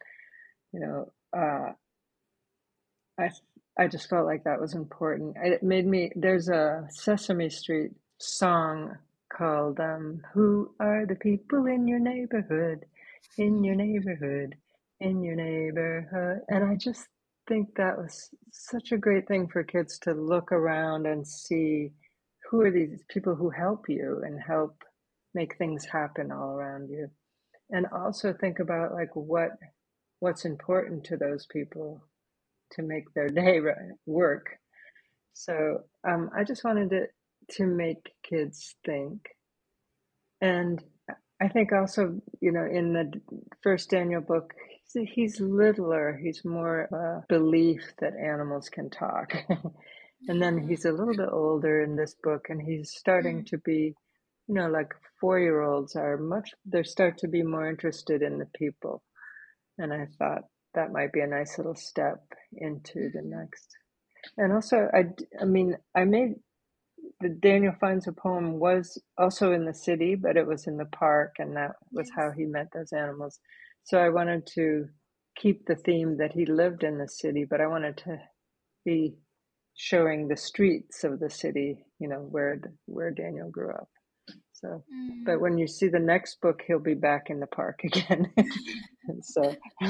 [0.73, 1.73] you know, uh,
[3.19, 3.31] I
[3.79, 5.37] I just felt like that was important.
[5.41, 6.11] It made me.
[6.15, 8.97] There's a Sesame Street song
[9.31, 12.85] called um, "Who Are the People in Your Neighborhood,
[13.37, 14.55] in your neighborhood,
[14.99, 17.07] in your neighborhood," and I just
[17.47, 21.91] think that was such a great thing for kids to look around and see
[22.51, 24.83] who are these people who help you and help
[25.35, 27.09] make things happen all around you?
[27.71, 29.51] And also think about like what
[30.19, 32.05] what's important to those people
[32.73, 33.59] to make their day
[34.07, 34.47] work.
[35.33, 37.07] So um, i just wanted to
[37.57, 39.21] to make kids think.
[40.41, 40.83] And
[41.41, 43.11] i think also you know in the
[43.63, 44.53] first daniel book
[44.93, 46.19] he's, littler.
[46.21, 49.33] He's more a belief that animals can talk
[50.27, 53.59] and then he's a little bit older in this book and he's starting Mm, to
[53.59, 53.95] be
[54.47, 58.39] you know like four year olds are much they start to be more interested in
[58.39, 59.03] the people.
[59.79, 60.43] And i thought
[60.75, 62.21] that might be a nice little step
[62.53, 63.67] into the mm, next.
[64.37, 65.05] And also i
[65.41, 66.35] i mean i made
[67.21, 70.85] the daniel finds a poem was also in the city but it was in the
[70.85, 73.39] park and that was how he met those animals.
[73.85, 74.87] So i wanted to
[75.37, 78.17] keep the theme that he lived in the city but i wanted to
[78.85, 79.15] be
[79.81, 83.89] showing the streets of the city, you know, where where Daniel grew up.
[84.53, 84.83] So,
[85.25, 88.31] but Mm, when you see the next book, he'll be back in the park again.
[89.23, 89.55] so,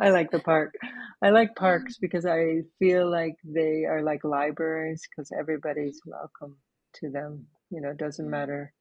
[0.00, 0.74] I like the park.
[1.22, 6.56] I like mm, parks because I feel like they are like libraries because everybody's welcome
[7.00, 7.46] to them.
[7.70, 8.30] You know, it doesn't mm.
[8.30, 8.72] matter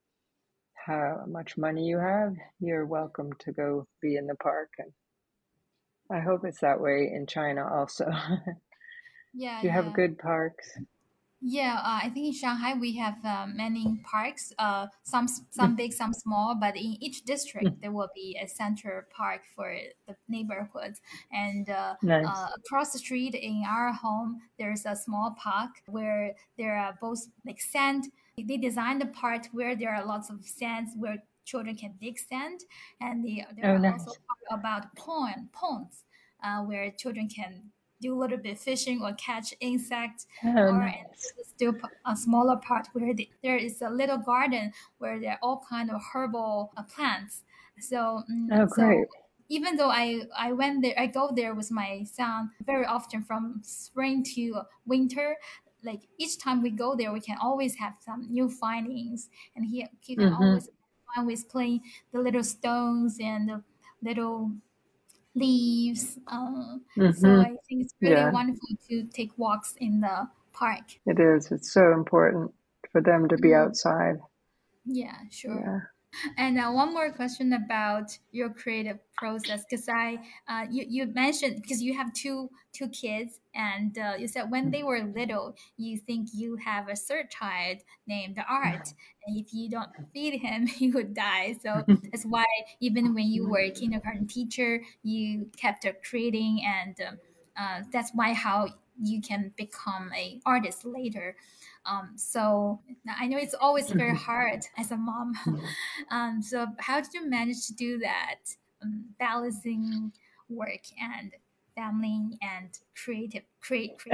[0.75, 4.69] how much money you have, you're welcome to go be in the park.
[4.77, 4.93] And
[6.09, 8.05] I hope it's that way in China also.
[9.35, 9.93] Yeah, you have yeah.
[9.93, 10.77] good parks.
[11.41, 14.51] Yeah, uh, I think in Shanghai we have uh, many parks.
[14.57, 16.55] Uh, some some big, some small.
[16.55, 20.95] But in each district, there will be a center park for the neighborhood.
[21.31, 26.77] And uh, uh, across the street in our home, there's a small park where there
[26.77, 28.05] are both like sand.
[28.37, 32.61] They designed the part where there are lots of sands where children can dig sand,
[32.99, 34.17] and the, there Oh, are also nice.
[34.27, 36.03] part about pond ponds
[36.43, 41.07] uh, where children can do a little bit fishing or catch insects Oh, or and
[41.11, 41.33] nice.
[41.43, 41.73] still
[42.05, 45.89] a smaller part where the, there is a little garden where there are all kind
[45.91, 47.43] of herbal uh, plants.
[47.79, 49.07] So, mm, Oh, so great.
[49.49, 53.61] even though I I went there, I go there with my son very often from
[53.63, 55.37] spring to winter.
[55.83, 59.87] Like each time we go there, we can always have some new findings, and he
[60.01, 60.57] he can Mm-hmm.
[60.57, 60.69] always
[61.17, 61.81] always play
[62.11, 63.63] the little stones and the
[64.01, 64.51] little
[65.35, 66.17] leaves.
[67.11, 67.41] So Mm-hmm.
[67.41, 70.99] I think it's really Yeah, wonderful to take walks in the park.
[71.07, 71.51] it is.
[71.51, 72.53] It's so important
[72.91, 74.17] for them to be Mm, outside.
[74.85, 75.91] yeah, sure.
[76.37, 81.61] And uh, one more question about your creative process, because I, uh, you, you mentioned
[81.61, 85.97] because you have two two kids, and uh, you said when they were little, you
[85.97, 88.93] think you have a third child named Art,
[89.25, 91.57] and if you don't feed him, he would die.
[91.63, 92.45] So that's why
[92.79, 97.19] even when you were a kindergarten teacher, you kept creating, and um,
[97.57, 98.67] uh, that's why how
[99.01, 101.35] you can become a artist later.
[101.85, 102.79] Um, so
[103.19, 105.33] I know it's always very hard as a mom.
[106.11, 108.39] um, so how did you manage to do that,
[108.81, 110.11] um, balancing
[110.49, 111.31] work and
[111.75, 112.69] family and
[113.03, 114.01] creative create?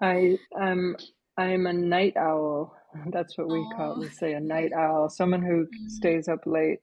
[0.00, 0.96] I um
[1.36, 2.76] I'm a night owl.
[3.10, 6.40] That's what we call oh, we say a night owl, someone who mm, stays up
[6.46, 6.80] late.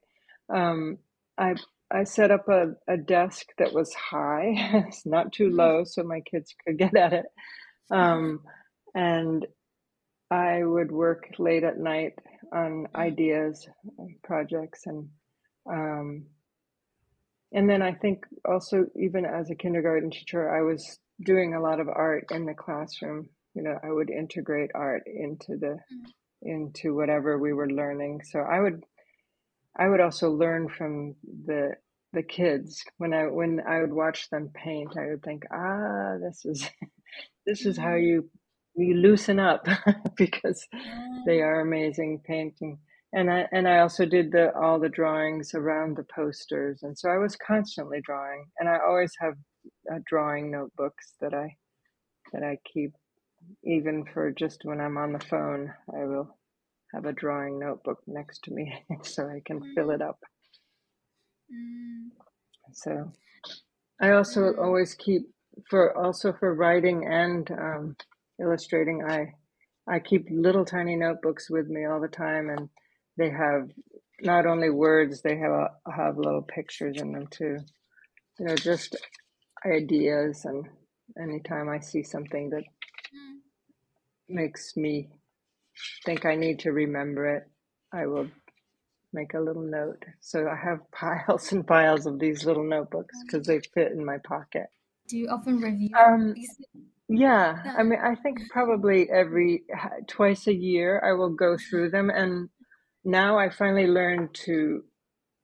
[0.53, 0.97] Um,
[1.37, 1.55] I
[1.91, 4.53] I set up a, a desk that was high,
[4.87, 7.25] it's not too mm, low, so my kids could get at it.
[7.91, 8.41] Um,
[8.95, 9.45] and
[10.31, 12.13] I would work late at night
[12.53, 13.67] on ideas,
[14.23, 15.09] projects, and
[15.69, 16.25] um,
[17.51, 21.79] and then I think also even as a kindergarten teacher, I was doing a lot
[21.79, 23.29] of art in the classroom.
[23.55, 26.11] You know, I would integrate art into the mm,
[26.43, 28.21] into whatever we were learning.
[28.23, 28.83] So I would
[29.77, 31.73] I would also learn from the
[32.13, 34.95] the kids when I when I would watch them paint.
[34.97, 36.69] I would think, ah, this is
[37.47, 38.29] this is how mm, you
[38.79, 39.67] you loosen up
[40.17, 40.67] because
[41.25, 42.79] they mm, are amazing painting.
[43.13, 47.09] And I and I also did the all the drawings around the posters, and so
[47.09, 48.45] I was constantly drawing.
[48.59, 49.35] And I always have
[49.91, 51.55] uh, drawing notebooks that I
[52.33, 52.93] that I keep
[53.63, 55.73] even for just when I'm on the phone.
[55.93, 56.37] I will
[56.93, 60.19] have a drawing notebook next to me so I can fill it mm, up.
[61.51, 62.09] mm,
[62.73, 63.11] So
[64.01, 65.23] I also mm, always keep
[65.69, 67.97] for also for writing and um,
[68.39, 69.03] illustrating.
[69.03, 69.33] I
[69.87, 72.69] I keep little tiny notebooks with me all the time, and
[73.17, 73.69] they have
[74.21, 77.57] not only words, they have a, have little pictures in them too.
[78.37, 78.95] You know, just
[79.65, 80.65] ideas, and
[81.21, 83.39] anytime I see something that mm.
[84.27, 85.09] makes me
[86.05, 87.43] think I need to remember it,
[87.93, 88.27] I will
[89.13, 90.03] make a little note.
[90.21, 94.17] So I have piles and piles of these little notebooks because they fit in my
[94.19, 94.67] pocket.
[95.07, 95.89] Do you often review?
[95.97, 96.57] Um, Because,
[97.09, 99.63] Yeah, I mean, I think probably every
[100.09, 102.49] twice a year I will go through them, and
[103.05, 104.83] now I finally learned to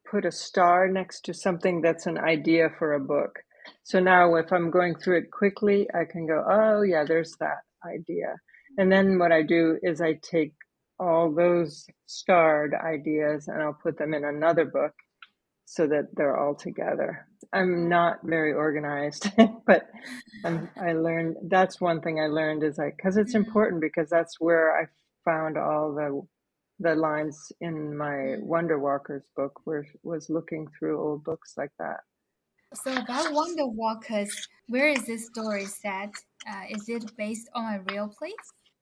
[0.09, 3.39] put a star next to something that's an idea for a book.
[3.83, 7.59] So now if I'm going through it quickly, I can go, oh yeah, there's that
[7.87, 8.35] idea.
[8.77, 10.53] And then what I do is I take
[10.99, 14.93] all those starred ideas and I'll put them in another book
[15.65, 17.27] so that they're all together.
[17.51, 19.29] I'm not very organized,
[19.67, 19.89] but
[20.43, 24.39] I'm, I learned that's one thing I learned is like because it's important because that's
[24.39, 24.85] where I
[25.23, 26.21] found all the
[26.79, 28.35] the lines in my.
[28.39, 32.01] Wonder Walkers book where was looking through old books like that.
[32.73, 36.11] So about Wonder Walkers, where is this story set?
[36.47, 38.33] Uh, is it based on a real place?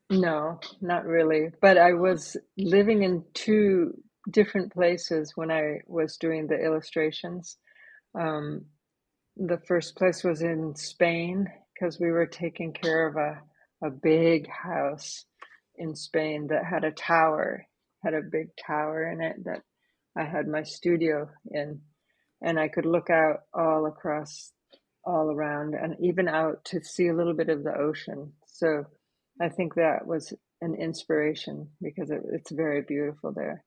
[0.10, 1.52] No, not really.
[1.62, 3.94] But I was living in two
[4.32, 7.58] different places when I was doing the illustrations.
[8.20, 8.66] Um,
[9.38, 14.48] the first place was in Spain because we were taking care of a, a big
[14.48, 15.26] house
[15.78, 17.66] in Spain that had a tower,
[18.04, 19.62] had a big tower in it that
[20.18, 21.82] I had my studio in.
[22.42, 24.52] And I could look out all across,
[25.06, 28.34] all around, and even out to see a little bit of the ocean.
[28.46, 28.86] So
[29.42, 33.64] I think that was an inspiration because it, it's very beautiful there.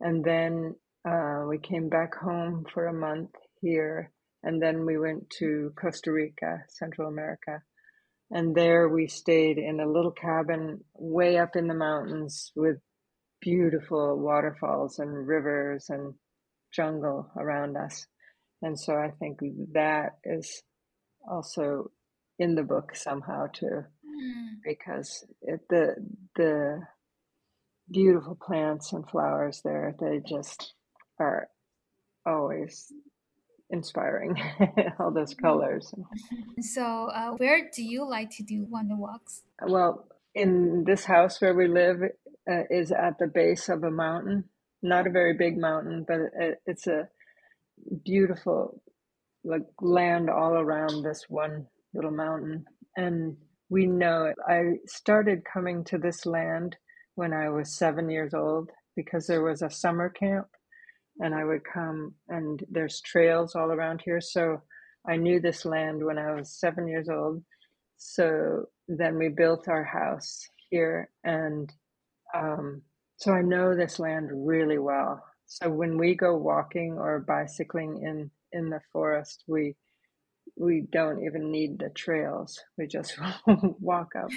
[0.00, 0.74] And then
[1.08, 3.30] uh, we came back home for a month
[3.60, 7.62] here, and then we went to Costa Rica, Central America,
[8.30, 12.78] And there we stayed in a little cabin way up in the mountains with
[13.40, 16.14] beautiful waterfalls and rivers and
[16.74, 18.06] jungle around us.
[18.62, 19.38] And so I think
[19.74, 20.62] that is
[21.30, 21.90] also
[22.38, 24.60] in the book somehow too, Mm.
[24.64, 25.94] because it, the
[26.36, 26.80] the
[27.90, 30.74] beautiful plants and flowers there they just
[31.18, 31.48] are
[32.26, 32.92] always
[33.70, 34.36] inspiring.
[34.98, 35.92] All those colors.
[36.60, 39.42] So, uh, where do you like to do wonder walks?
[39.66, 41.98] Well, in this house where we live
[42.50, 44.44] uh, is at the base of a mountain,
[44.82, 47.08] not a very big mountain, but it, it's a
[48.04, 48.80] beautiful
[49.44, 52.64] like land all around this one little mountain
[52.96, 53.36] and
[53.68, 56.74] we know it i started coming to this land
[57.16, 60.46] when i was seven years old because there was a summer camp
[61.18, 64.20] and i would come and there's trails all around here.
[64.20, 64.62] So
[65.08, 67.42] i knew this land when i was seven years old.
[67.98, 71.72] So then we built our house here and
[72.34, 72.82] um,
[73.16, 75.22] so i know this land really well.
[75.46, 79.74] So when we go walking or bicycling in in the forest we
[80.58, 82.58] we don't even need the trails.
[82.78, 84.30] We just walk up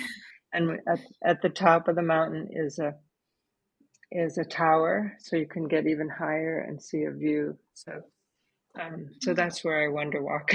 [0.53, 2.95] and at, at the top of the mountain is a
[4.11, 8.01] is a tower so you can get even higher and see a view so
[8.79, 10.51] um, so that's where i wonder walk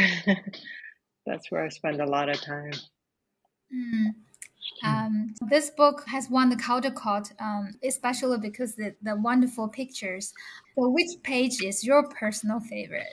[1.26, 2.72] that's where i spend a lot of time
[3.72, 4.14] Mm.
[4.82, 10.32] Um, this book has won the Caldecott, um, especially because the, the wonderful pictures.
[10.74, 13.06] So, which page is your personal favorite?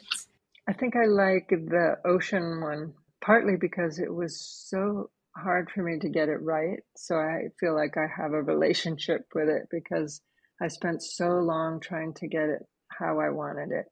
[0.68, 6.00] I think I like the ocean one, partly because it was so hard for me
[6.00, 6.80] to get it right.
[6.96, 10.22] So I feel like I have a relationship with it because
[10.62, 13.86] I spent so long trying to get it how I wanted it.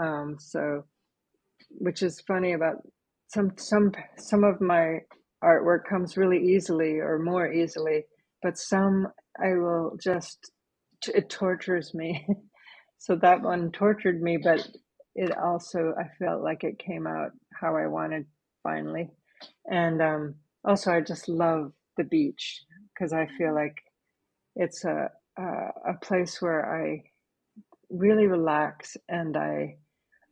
[0.00, 0.84] Um, so,
[1.70, 2.76] which is funny about
[3.28, 5.00] some some some of my
[5.42, 8.04] artwork comes really easily or more easily,
[8.42, 9.08] but some
[9.42, 10.50] I will just
[11.08, 12.26] it tortures me.
[12.98, 14.66] so that one tortured me, but
[15.14, 18.26] it also I felt like it came out how I wanted
[18.62, 19.10] finally,
[19.66, 20.34] and um,
[20.66, 22.64] also I just love the beach
[22.94, 23.82] because I feel like
[24.56, 25.42] it's a, a
[25.90, 27.04] a place where I
[27.90, 29.78] really relax and I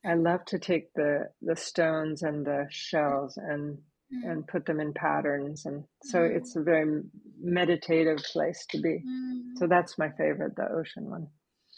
[0.05, 3.79] I love to take the the stones and the shells and
[4.13, 7.03] Mm, and put them in patterns and so mm, it's a very
[7.41, 9.05] meditative place to be.
[9.07, 9.57] mm.
[9.59, 11.29] So that's my favorite, the ocean one.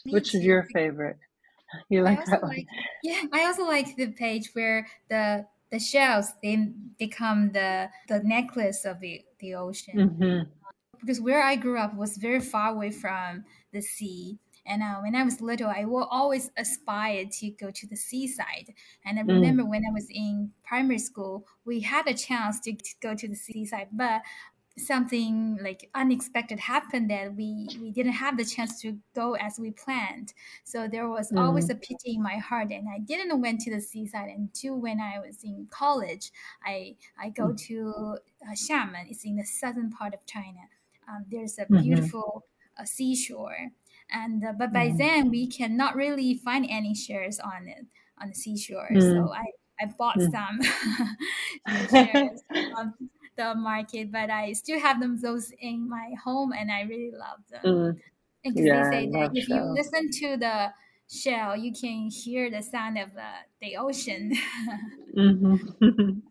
[0.05, 1.17] Me Which is your favorite?
[1.89, 2.55] You like that one?
[2.55, 2.67] like
[3.03, 6.55] yeah, I also like the page where the the shells they
[6.97, 9.93] become the the necklace of the the ocean.
[9.93, 10.57] hmm
[10.99, 14.39] because where I grew up was very far away from the sea.
[14.65, 18.73] And uh, when I was little, I will always aspire to go to the seaside.
[19.05, 19.61] And I Mm.
[19.61, 23.27] remember when I was in primary school, we had a chance to, to go to
[23.27, 24.23] the seaside, but
[24.77, 29.71] something like unexpected happened that we we didn't have the chance to go as we
[29.71, 31.71] planned so there was always Mm.
[31.71, 35.17] a pity in my heart and i didn't went to the seaside until when i
[35.19, 36.31] was in college
[36.63, 37.57] i i go Mm.
[37.57, 38.17] to
[38.47, 40.61] uh, xiamen it's in the southern part of china
[41.07, 42.45] um, there's a hmm beautiful
[42.77, 43.71] uh, seashore
[44.11, 47.85] and uh, but by hmm then we cannot really find any shares on it
[48.19, 48.99] on the seashore Mm.
[48.99, 49.45] so i
[49.81, 50.31] i bought Mm.
[50.31, 50.59] some
[51.89, 52.93] shares from
[53.37, 57.39] the market but i still have them those in my home and i really love
[57.49, 58.01] them Mm.
[58.43, 60.73] because Yeah, they say that if you listen to the
[61.09, 63.31] shell you can hear the sound of the,
[63.61, 64.31] the ocean
[65.15, 65.55] hmm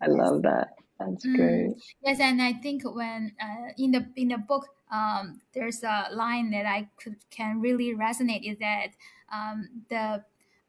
[0.00, 0.68] I love that.
[0.98, 1.76] That's Mm, great.
[2.02, 6.50] yes, and I think when uh, in the in the book, um, there's a line
[6.50, 8.94] that I could can really resonate is that
[9.32, 10.24] um, the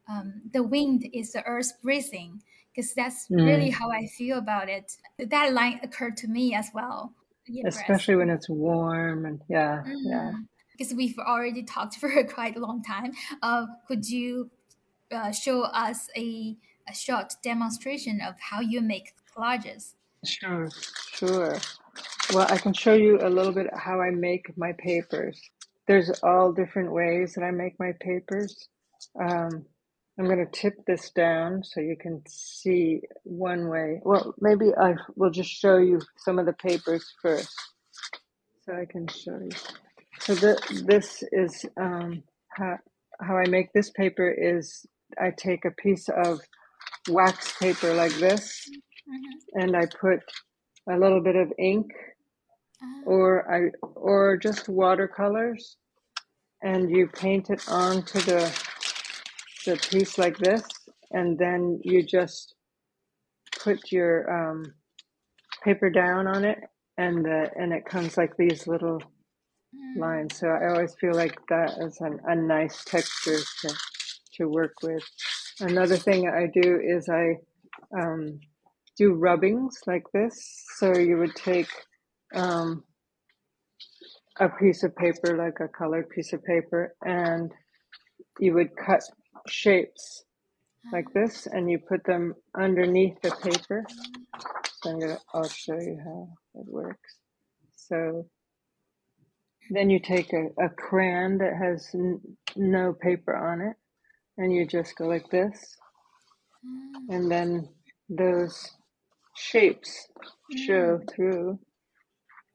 [0.07, 2.41] um, the wind is the earth's breathing,
[2.77, 3.73] because that's really Mm.
[3.73, 4.97] how I feel about it.
[5.17, 7.13] That line occurred to me as well.
[7.65, 10.31] Especially when it's warm and yeah, yeah.
[10.33, 10.47] Mm.
[10.73, 13.13] Because we've already talked for quite a long time.
[13.41, 14.51] Uh, could you
[15.11, 16.55] uh, show us a,
[16.87, 19.95] a short demonstration of how you make collages?
[20.23, 20.69] Sure,
[21.13, 21.57] sure.
[22.33, 25.41] Well, I can show you a little bit how I make my papers.
[25.87, 28.67] There's all different ways that I make my papers.
[29.19, 29.65] Um,
[30.19, 34.01] I'm going to tip this down so you can see one way.
[34.03, 37.53] Well, maybe I will just show you some of the papers first
[38.65, 39.49] so I can show you.
[40.19, 42.77] So the, this is um, how,
[43.21, 44.85] how I make this paper is
[45.19, 46.41] I take a piece of
[47.09, 48.69] wax paper like this
[49.09, 49.63] Mhm.
[49.63, 50.19] and I put
[50.89, 51.87] a little bit of ink
[52.83, 55.77] Ah, or I or just watercolors
[56.63, 58.41] and you paint it onto the
[59.67, 60.65] the piece like this
[61.11, 62.55] and then you just
[63.63, 64.73] put your um,
[65.63, 66.59] paper down on it,
[66.97, 69.01] and the and it comes like these little
[69.75, 69.93] Mm.
[70.01, 70.37] lines.
[70.39, 73.75] So I always feel like that is an, a nice texture to
[74.35, 75.03] to work with.
[75.61, 77.37] Another thing I do is I
[77.97, 78.39] um,
[78.97, 80.65] do rubbings like this.
[80.77, 81.69] So you would take
[82.35, 82.83] um,
[84.39, 87.51] a piece of paper, like a colored piece of paper, and
[88.39, 89.01] you would cut
[89.47, 90.23] shapes
[90.91, 93.85] like this, and you put them underneath the paper.
[94.81, 97.15] So I'm gonna, I'll show you how it works.
[97.75, 98.27] So
[99.71, 102.21] then you take a, a crayon that has n-
[102.55, 103.75] no paper on it,
[104.37, 105.77] and you just go like this,
[106.65, 107.09] Mm.
[107.09, 107.69] and then
[108.09, 108.71] those
[109.35, 110.07] shapes
[110.55, 111.09] show Mm.
[111.15, 111.59] through,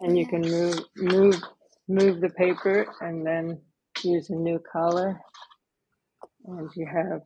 [0.01, 1.43] and you can move move
[1.89, 3.61] move the paper, and then
[4.05, 5.21] use a new color,
[6.47, 7.23] and you have.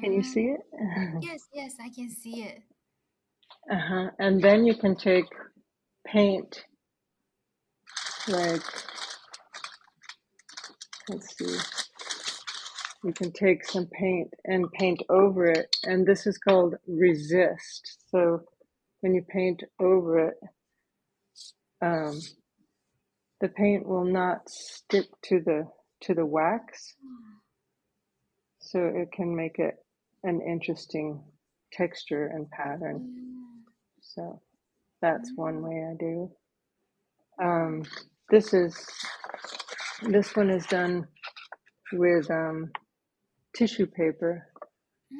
[0.00, 0.22] Can you Ah.
[0.22, 0.60] see it?
[1.22, 2.62] Yes, yes, I can see it.
[3.70, 4.10] uh-huh.
[4.18, 5.26] And then you can take
[6.06, 6.64] paint,
[8.28, 8.62] like
[11.08, 11.58] let's see.
[13.04, 17.98] You can take some paint and paint over it, and this is called resist.
[18.10, 18.42] So
[19.00, 20.36] when you paint over it,
[21.82, 22.20] um,
[23.40, 25.68] the paint will not stick to the
[26.02, 26.94] to the wax,
[28.60, 29.76] so it can make it
[30.24, 31.22] an interesting
[31.72, 33.00] texture and pattern.
[33.00, 33.72] Mm.
[34.00, 34.40] So
[35.02, 36.30] that's one way I do.
[37.42, 37.82] Um,
[38.30, 38.76] this is
[40.02, 41.06] this one is done
[41.92, 42.70] with um,
[43.56, 44.46] tissue paper,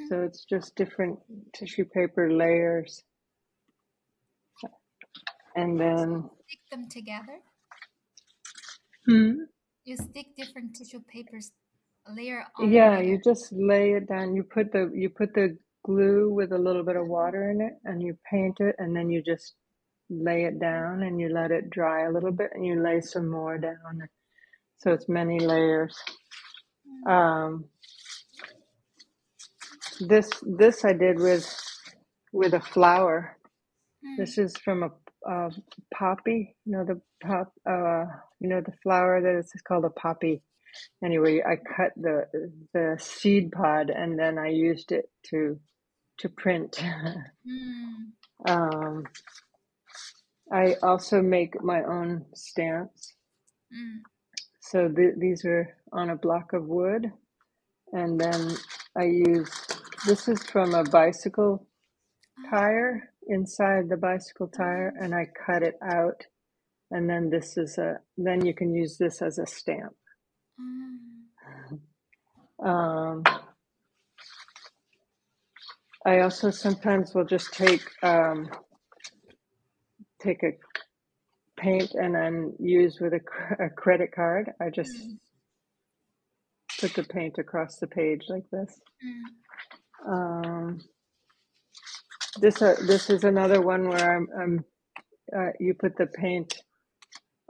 [0.08, 1.18] so it's just different
[1.54, 3.02] tissue paper layers,
[5.56, 7.38] and then Stick them together.
[9.06, 9.32] hmm,
[9.89, 11.51] You stick different tissue papers
[12.14, 13.05] layer on yeah, layer.
[13.05, 14.34] you just lay it down.
[14.34, 17.72] You put the you put the glue with a little bit of water in it,
[17.86, 19.55] and you paint it, and then you just
[20.11, 23.30] lay it down, and you let it dry a little bit, and you lay some
[23.30, 24.07] more down.
[24.76, 25.97] So it's many layers.
[27.09, 27.64] Um,
[30.01, 31.49] this this I did with
[32.34, 33.39] with a flower.
[34.05, 34.18] Mm.
[34.18, 34.91] This is from a,
[35.26, 35.51] a
[35.95, 36.57] poppy.
[36.66, 37.52] You know the pop.
[37.68, 38.04] Uh,
[38.40, 40.42] you know the flower that is called a poppy.
[41.04, 42.26] Anyway, I cut the
[42.74, 45.58] the seed pod and then I used it to
[46.18, 46.82] to print.
[47.46, 48.48] Mm.
[48.48, 49.04] um,
[50.52, 53.14] I also make my own stamps.
[53.72, 54.00] Mm.
[54.60, 57.10] So th- these are on a block of wood,
[57.92, 58.56] and then
[58.96, 59.50] I use.
[60.06, 61.66] This is from a bicycle
[62.50, 66.24] tire inside the bicycle tire, and I cut it out.
[66.91, 67.99] And then this is a.
[68.18, 69.95] Then you can use this as a stamp.
[70.61, 71.09] Mm.
[72.66, 73.24] Um,
[76.07, 78.49] I also sometimes will just take um,
[80.22, 80.53] take a
[81.61, 84.53] paint and then use with a, a credit card.
[84.61, 85.18] I just Mm.
[86.80, 88.80] put the paint across the page like this.
[89.05, 90.12] Mm.
[90.12, 90.80] Um,
[92.41, 94.64] this uh, this is another one where I'm, I'm
[95.36, 96.55] uh, you put the paint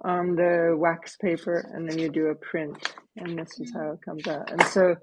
[0.04, 4.02] on the wax paper and then you do a print and this is how it
[4.04, 4.50] comes out.
[4.50, 4.96] And so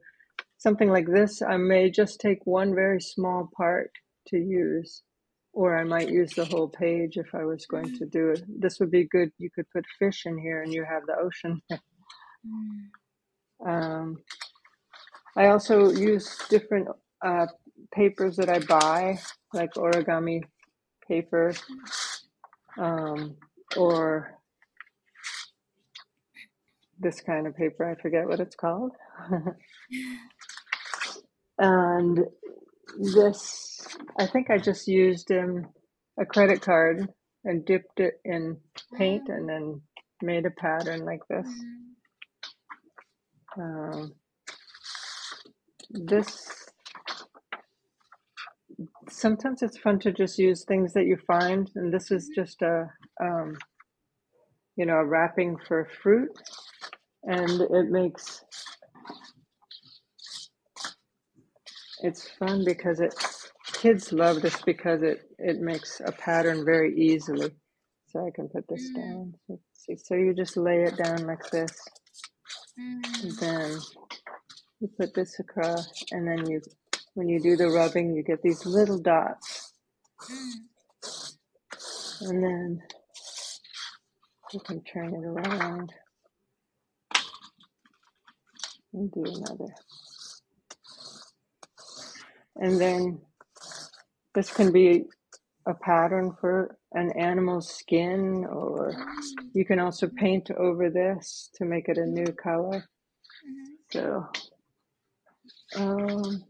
[0.58, 3.91] something like this, I may just take one very small part
[4.30, 5.04] to use,
[5.54, 8.43] or I might use the whole page if I was going to do it.
[8.48, 9.32] This would be good.
[9.38, 11.62] You could put fish in here and you have the ocean.
[13.66, 14.18] Um,
[15.36, 16.88] I also use different
[17.24, 17.48] uh,
[17.91, 19.20] papers that I buy,
[19.54, 20.43] like origami
[21.08, 21.54] paper,
[22.78, 23.36] um,
[23.76, 24.36] or
[27.00, 27.89] this kind of paper.
[27.89, 28.91] I forget what it's called.
[31.58, 32.20] and
[33.00, 33.86] this,
[34.20, 35.68] I think I just used um,
[36.20, 37.08] a credit card
[37.43, 38.58] and dipped it in
[38.98, 39.82] paint and then
[40.22, 41.48] made a pattern like this.
[43.58, 44.14] Um,
[45.89, 46.66] this
[49.10, 52.89] sometimes it's fun to just use things that you find, and this is just a
[53.22, 53.56] um,
[54.76, 56.30] you know a wrapping for fruit,
[57.26, 58.45] and it makes
[62.03, 63.15] it's fun because it
[63.73, 67.51] kids love this because it it makes a pattern very easily.
[68.07, 68.95] So I can put this Mm.
[68.95, 69.36] down.
[69.49, 69.97] Let's see.
[69.97, 71.71] So you just lay it down like this,
[73.23, 73.39] and Mm.
[73.39, 73.80] then
[74.82, 76.61] you put this across, and then you
[77.15, 79.73] when you do the rubbing, you get these little dots.
[80.30, 80.69] Mm.
[82.21, 82.84] And then
[84.53, 85.93] you can turn it around
[88.96, 89.74] and do another.
[92.56, 93.22] And then
[94.34, 95.06] this can be
[95.68, 98.93] a pattern for an animal's skin, or
[99.54, 102.86] you can also paint over this to make it a new color.
[103.91, 104.26] So,
[105.76, 106.43] um,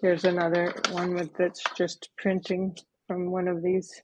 [0.00, 2.76] here's another one with that's just printing
[3.06, 4.02] from one of these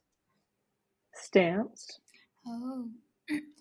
[1.13, 1.99] stamps.
[2.47, 2.89] Oh.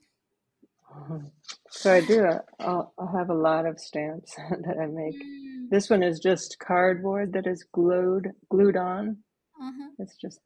[0.97, 1.31] Mhm.
[1.71, 2.27] So I do.
[2.61, 5.23] I'll, I have a lot of stamps that I make.
[5.25, 5.71] Mm.
[5.71, 9.19] This one is just cardboard that is glued glued on.
[9.63, 9.91] Uh-huh.
[9.99, 10.41] It's just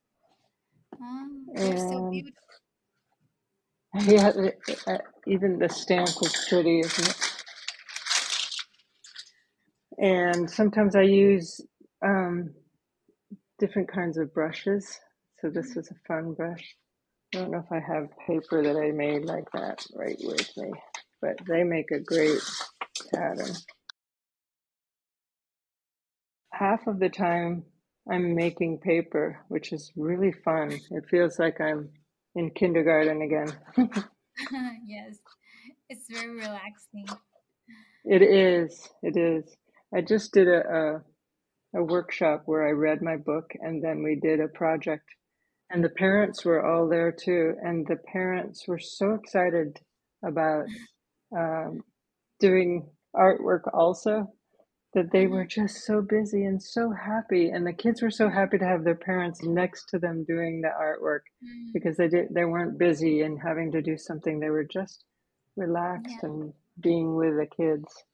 [1.02, 2.42] Oh, they're so and beautiful.
[4.06, 4.32] yeah,
[4.86, 7.34] uh, even the stamp is pretty, isn't it?
[9.98, 11.60] And sometimes I use
[12.04, 12.54] um,
[13.58, 14.98] different kinds of brushes.
[15.40, 16.76] So this is a fun brush.
[17.34, 20.72] I don't know if I have paper that I made like that right with me,
[21.22, 22.40] but they make a great
[23.14, 23.54] pattern.
[26.52, 27.64] Half of the time
[28.10, 30.80] I'm making paper, which is really fun.
[30.90, 31.90] It feels like I'm
[32.34, 33.52] in kindergarten again.
[34.86, 35.18] yes,
[35.88, 37.06] it's very relaxing.
[38.04, 38.88] It is.
[39.02, 39.44] It is.
[39.94, 41.02] I just did a, a
[41.74, 45.04] a workshop where I read my book and then we did a project
[45.70, 49.78] and the parents were all there too and the parents were so excited
[50.24, 50.66] about
[51.36, 51.80] um,
[52.40, 54.32] doing artwork also
[54.94, 55.48] that they were Mhm.
[55.50, 58.96] just so busy and so happy and the kids were so happy to have their
[58.96, 61.72] parents next to them doing the artwork Mm.
[61.72, 65.04] because they did they weren't busy and having to do something they were just
[65.56, 66.28] relaxed Yeah.
[66.30, 68.04] and being with the kids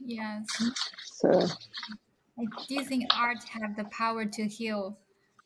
[0.00, 0.46] Yes.
[1.20, 1.30] so
[2.38, 4.98] I do think art have the power to heal.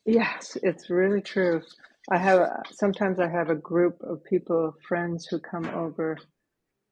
[0.07, 1.63] Yes, it's really true.
[2.11, 2.41] I have
[2.73, 6.17] sometimes I have a group of people, friends who come over,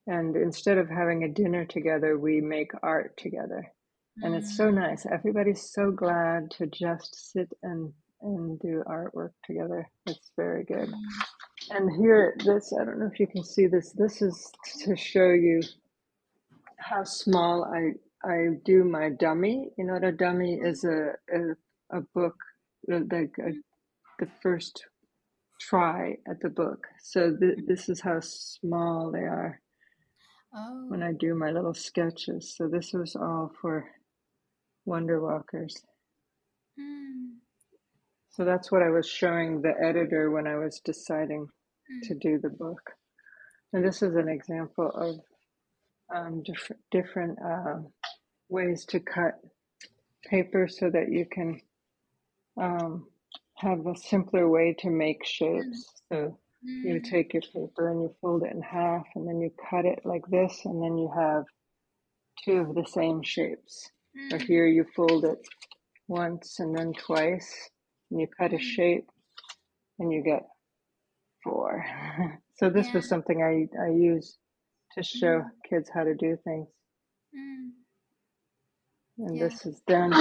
[0.08, 3.72] and instead of having a dinner together, we make art together.
[4.24, 4.76] And it's so Mm.
[4.76, 5.06] nice.
[5.08, 9.90] Everybody's so glad to just sit and and do artwork together.
[10.08, 10.90] It's very good.
[10.90, 11.22] Mm.
[11.72, 13.92] And here, this, I don't know if you can see this.
[13.94, 14.52] This is
[14.86, 15.62] to show you
[16.78, 17.94] how small I
[18.30, 19.72] I do my dummy.
[19.78, 22.38] You know what a dummy is a a, a book
[22.88, 23.52] like a,
[24.20, 24.86] the first
[25.62, 26.88] try at the book.
[27.02, 29.60] So th- this is how small they are
[30.88, 31.08] when Oh.
[31.08, 32.56] I do my little sketches.
[32.56, 33.90] So this was all for
[34.86, 35.84] Wonder Walkers.
[36.80, 37.38] Mm.
[38.32, 41.48] So that's what I was showing the editor when I was deciding
[42.04, 42.20] to Mm.
[42.22, 42.92] do the book.
[43.74, 45.20] And this is an example of
[46.16, 47.82] um, different different uh,
[48.50, 49.40] ways to cut
[50.30, 51.60] paper so that you can
[52.58, 53.08] um,
[53.58, 55.26] have a simpler way to make Mm.
[55.26, 56.04] shapes.
[56.12, 57.04] So you Mm.
[57.04, 60.26] take your paper and you fold it in half, and then you cut it like
[60.28, 61.46] this, and then you have
[62.44, 63.92] two of the same shapes.
[64.32, 64.48] Or Mm.
[64.48, 65.40] here you fold it
[66.08, 67.70] once and then twice,
[68.12, 68.60] and you cut a Mm.
[68.60, 69.12] shape,
[70.00, 70.48] and you get
[71.44, 71.86] four.
[72.56, 72.94] so this Yeah.
[72.96, 74.38] was something I I use
[74.94, 75.52] to show Mm.
[75.70, 76.70] kids how to do things.
[77.36, 77.72] Mm.
[79.20, 79.48] And Yeah.
[79.50, 80.14] this is down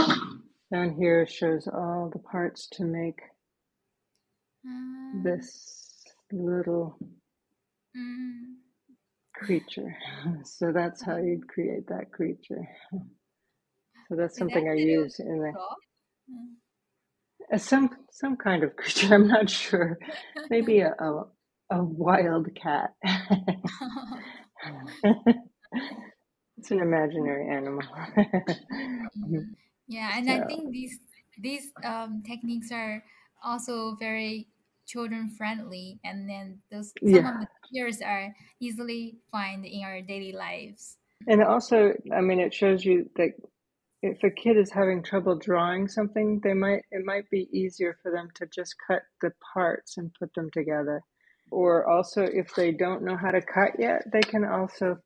[0.74, 3.20] down here shows all the parts to make
[4.66, 5.22] Mm.
[5.24, 6.98] this little
[7.96, 8.56] Mm.
[9.34, 9.96] creature.
[10.44, 12.64] So that's how you'd create that creature.
[14.08, 15.52] So that's something I use in the?
[16.30, 16.56] Mm.
[17.52, 19.14] uh, some some kind of creature.
[19.14, 19.98] I'm not sure.
[20.50, 21.24] Maybe a a,
[21.72, 22.90] a wild cat.
[26.58, 27.82] it's an imaginary animal.
[29.88, 30.98] Yeah, and I think these
[31.38, 33.02] these um, techniques are
[33.42, 34.48] also very
[34.86, 40.00] children friendly, and then those some yeah, of the materials are easily find in our
[40.00, 40.96] daily lives.
[41.26, 43.32] and also, I mean, it shows you that
[44.02, 48.12] if a kid is having trouble drawing something, they might it might be easier for
[48.12, 51.02] them to just cut the parts and put them together.
[51.50, 54.98] Or also, if they don't know how to cut yet, they can also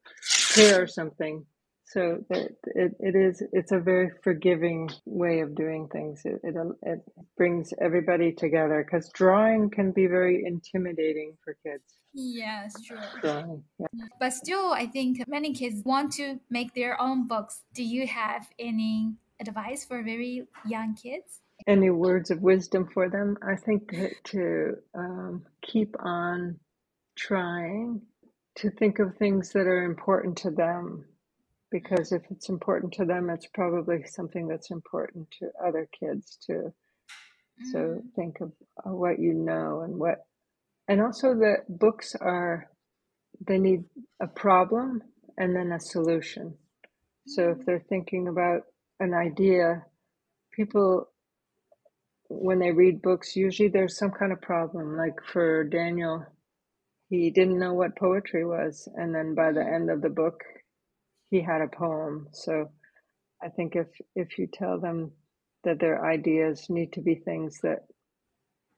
[0.54, 1.44] tear something.
[1.92, 6.20] So that it, it is it's a very forgiving way of doing things.
[6.24, 6.98] It it, it
[7.36, 11.84] brings everybody together because drawing can be very intimidating for kids.
[12.12, 13.00] Yes, sure.
[13.22, 13.86] Drawing, yeah.
[14.20, 17.62] But still, I think many kids want to make their own books.
[17.72, 21.40] Do you have any advice for very young kids?
[21.66, 23.38] Any words of wisdom for them?
[23.42, 26.58] I think to, to um, keep on
[27.16, 28.02] trying
[28.56, 31.04] to think of things that are important to them
[31.70, 36.72] because if it's important to them it's probably something that's important to other kids too
[37.62, 38.12] so Mm.
[38.16, 38.52] think of
[38.86, 40.26] uh, what you know and what
[40.88, 42.68] and also the books are
[43.46, 43.84] they need
[44.20, 45.02] a problem
[45.38, 46.54] and then a solution
[47.26, 47.66] so if Mm.
[47.66, 48.62] they're thinking about
[49.00, 49.84] an idea
[50.52, 51.08] people
[52.28, 54.96] when they read books, usually there's some kind of problem.
[54.96, 56.26] Like for Daniel,
[57.10, 60.42] he didn't know what poetry was, and then by the end of the book,
[61.30, 62.28] he had a poem.
[62.32, 62.70] So
[63.42, 65.12] I think if if you tell them
[65.64, 67.80] that their ideas need to be things that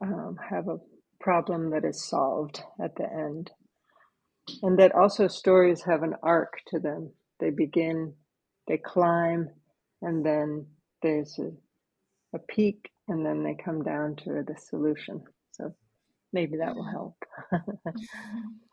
[0.03, 0.79] um, have a
[1.21, 3.51] problem that is solved at the end,
[4.63, 7.13] and that also stories have an arc to them.
[7.39, 8.15] They begin,
[8.67, 9.49] they climb,
[10.03, 10.67] and then
[11.03, 11.51] there's a,
[12.37, 15.23] a peak, and then they come down to the solution.
[15.53, 15.75] So
[16.33, 17.17] maybe that will help.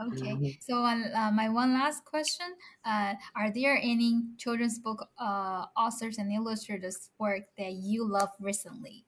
[0.00, 0.58] okay.
[0.60, 2.46] So uh, my one last question
[2.84, 9.04] uh, are there any children's book uh, authors and illustrators work that you love recently?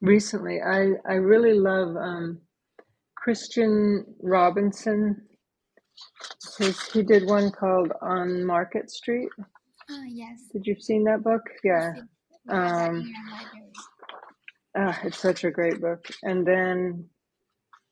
[0.00, 2.40] Recently i i really love um,
[3.16, 5.22] christian robinson.
[6.58, 9.28] His, he did one called on market street.
[9.90, 10.48] Oh yes.
[10.52, 11.42] Did you've seen that book?
[11.62, 11.92] Yeah.
[11.92, 12.88] We have
[13.28, 13.62] that in
[14.74, 16.06] um, ah, it's such a great book.
[16.22, 17.08] And then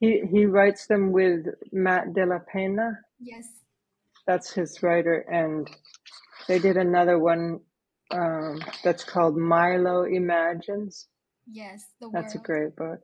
[0.01, 2.99] he he writes them with matt de la pena?
[3.21, 3.47] Yes.
[4.27, 5.69] That's his writer and
[6.49, 7.61] they did another one
[8.11, 11.07] um, that's called milo imagines.
[11.47, 13.01] Yes the that's a great book.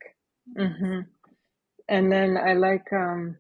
[0.57, 1.01] Hmm
[1.89, 3.37] and then i like um,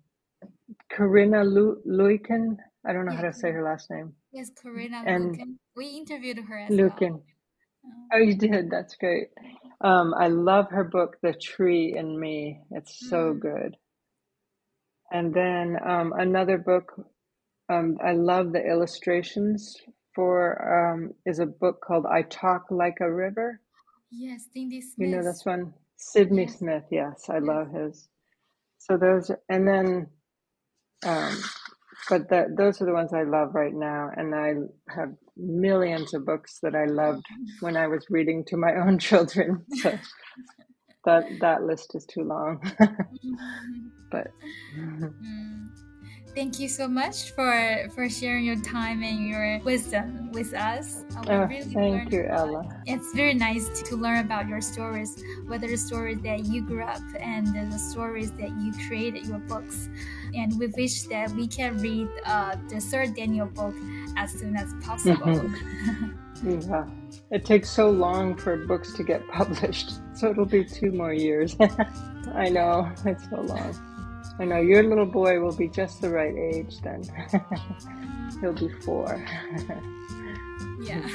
[0.92, 4.12] corinna Lu- Luyken i don't know how to say her last name.
[4.32, 5.56] Yes Corinna and Luyken.
[5.76, 7.22] we interviewed her as well.
[8.12, 8.70] Oh you did.
[8.70, 9.28] That's great
[9.82, 13.76] um, i love her book the tree in me it's so mm, good
[15.12, 16.92] and then um, another book
[17.70, 19.76] um, i love the illustrations
[20.14, 23.60] for um, is a book called i talk like a river
[24.10, 25.74] yes Sydney You know this one?
[25.96, 26.84] Sydney yes Smith.
[26.90, 28.08] Yes, I love his.
[28.78, 30.08] So those, and then,
[31.04, 31.38] um,
[32.08, 34.10] but the, those are the ones I love right now.
[34.16, 34.54] And I
[34.94, 37.24] have millions of books that I loved
[37.60, 39.64] when I was reading to my own children.
[39.82, 39.98] So
[41.04, 42.60] that that list is too long.
[44.10, 44.28] but
[44.76, 45.12] Mm.
[46.36, 51.02] Thank you so much for for sharing your time and your wisdom with us.
[51.16, 52.24] Uh, oh, really thank you.
[52.24, 52.68] Ella.
[52.84, 55.16] It's very nice to learn about your stories,
[55.46, 59.88] whether the stories that you grew up and the stories that you created your books.
[60.34, 63.74] And we wish that we can read uh, the third Daniel book
[64.18, 65.50] as soon as possible.
[66.44, 66.84] yeah,
[67.30, 71.56] it takes so long for books to get published, so it'll be two more years.
[72.34, 73.95] I know it's so long.
[74.38, 77.02] I know your little boy will be just the right age then.
[78.40, 79.24] He'll be four.
[80.80, 81.06] yeah.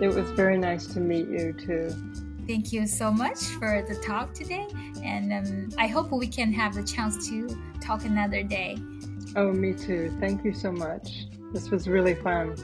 [0.00, 1.90] it was very nice to meet you too.
[2.46, 4.66] Thank you so much for the talk today.
[5.04, 7.48] And um, I hope we can have the chance to
[7.80, 8.76] talk another day.
[9.36, 10.12] Oh, me too.
[10.18, 11.26] Thank you so much.
[11.52, 12.56] This was really fun.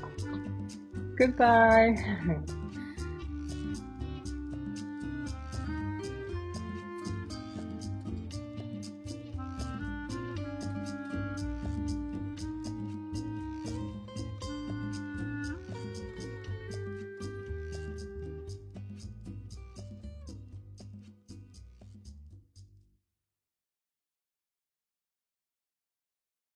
[1.16, 1.96] Goodbye.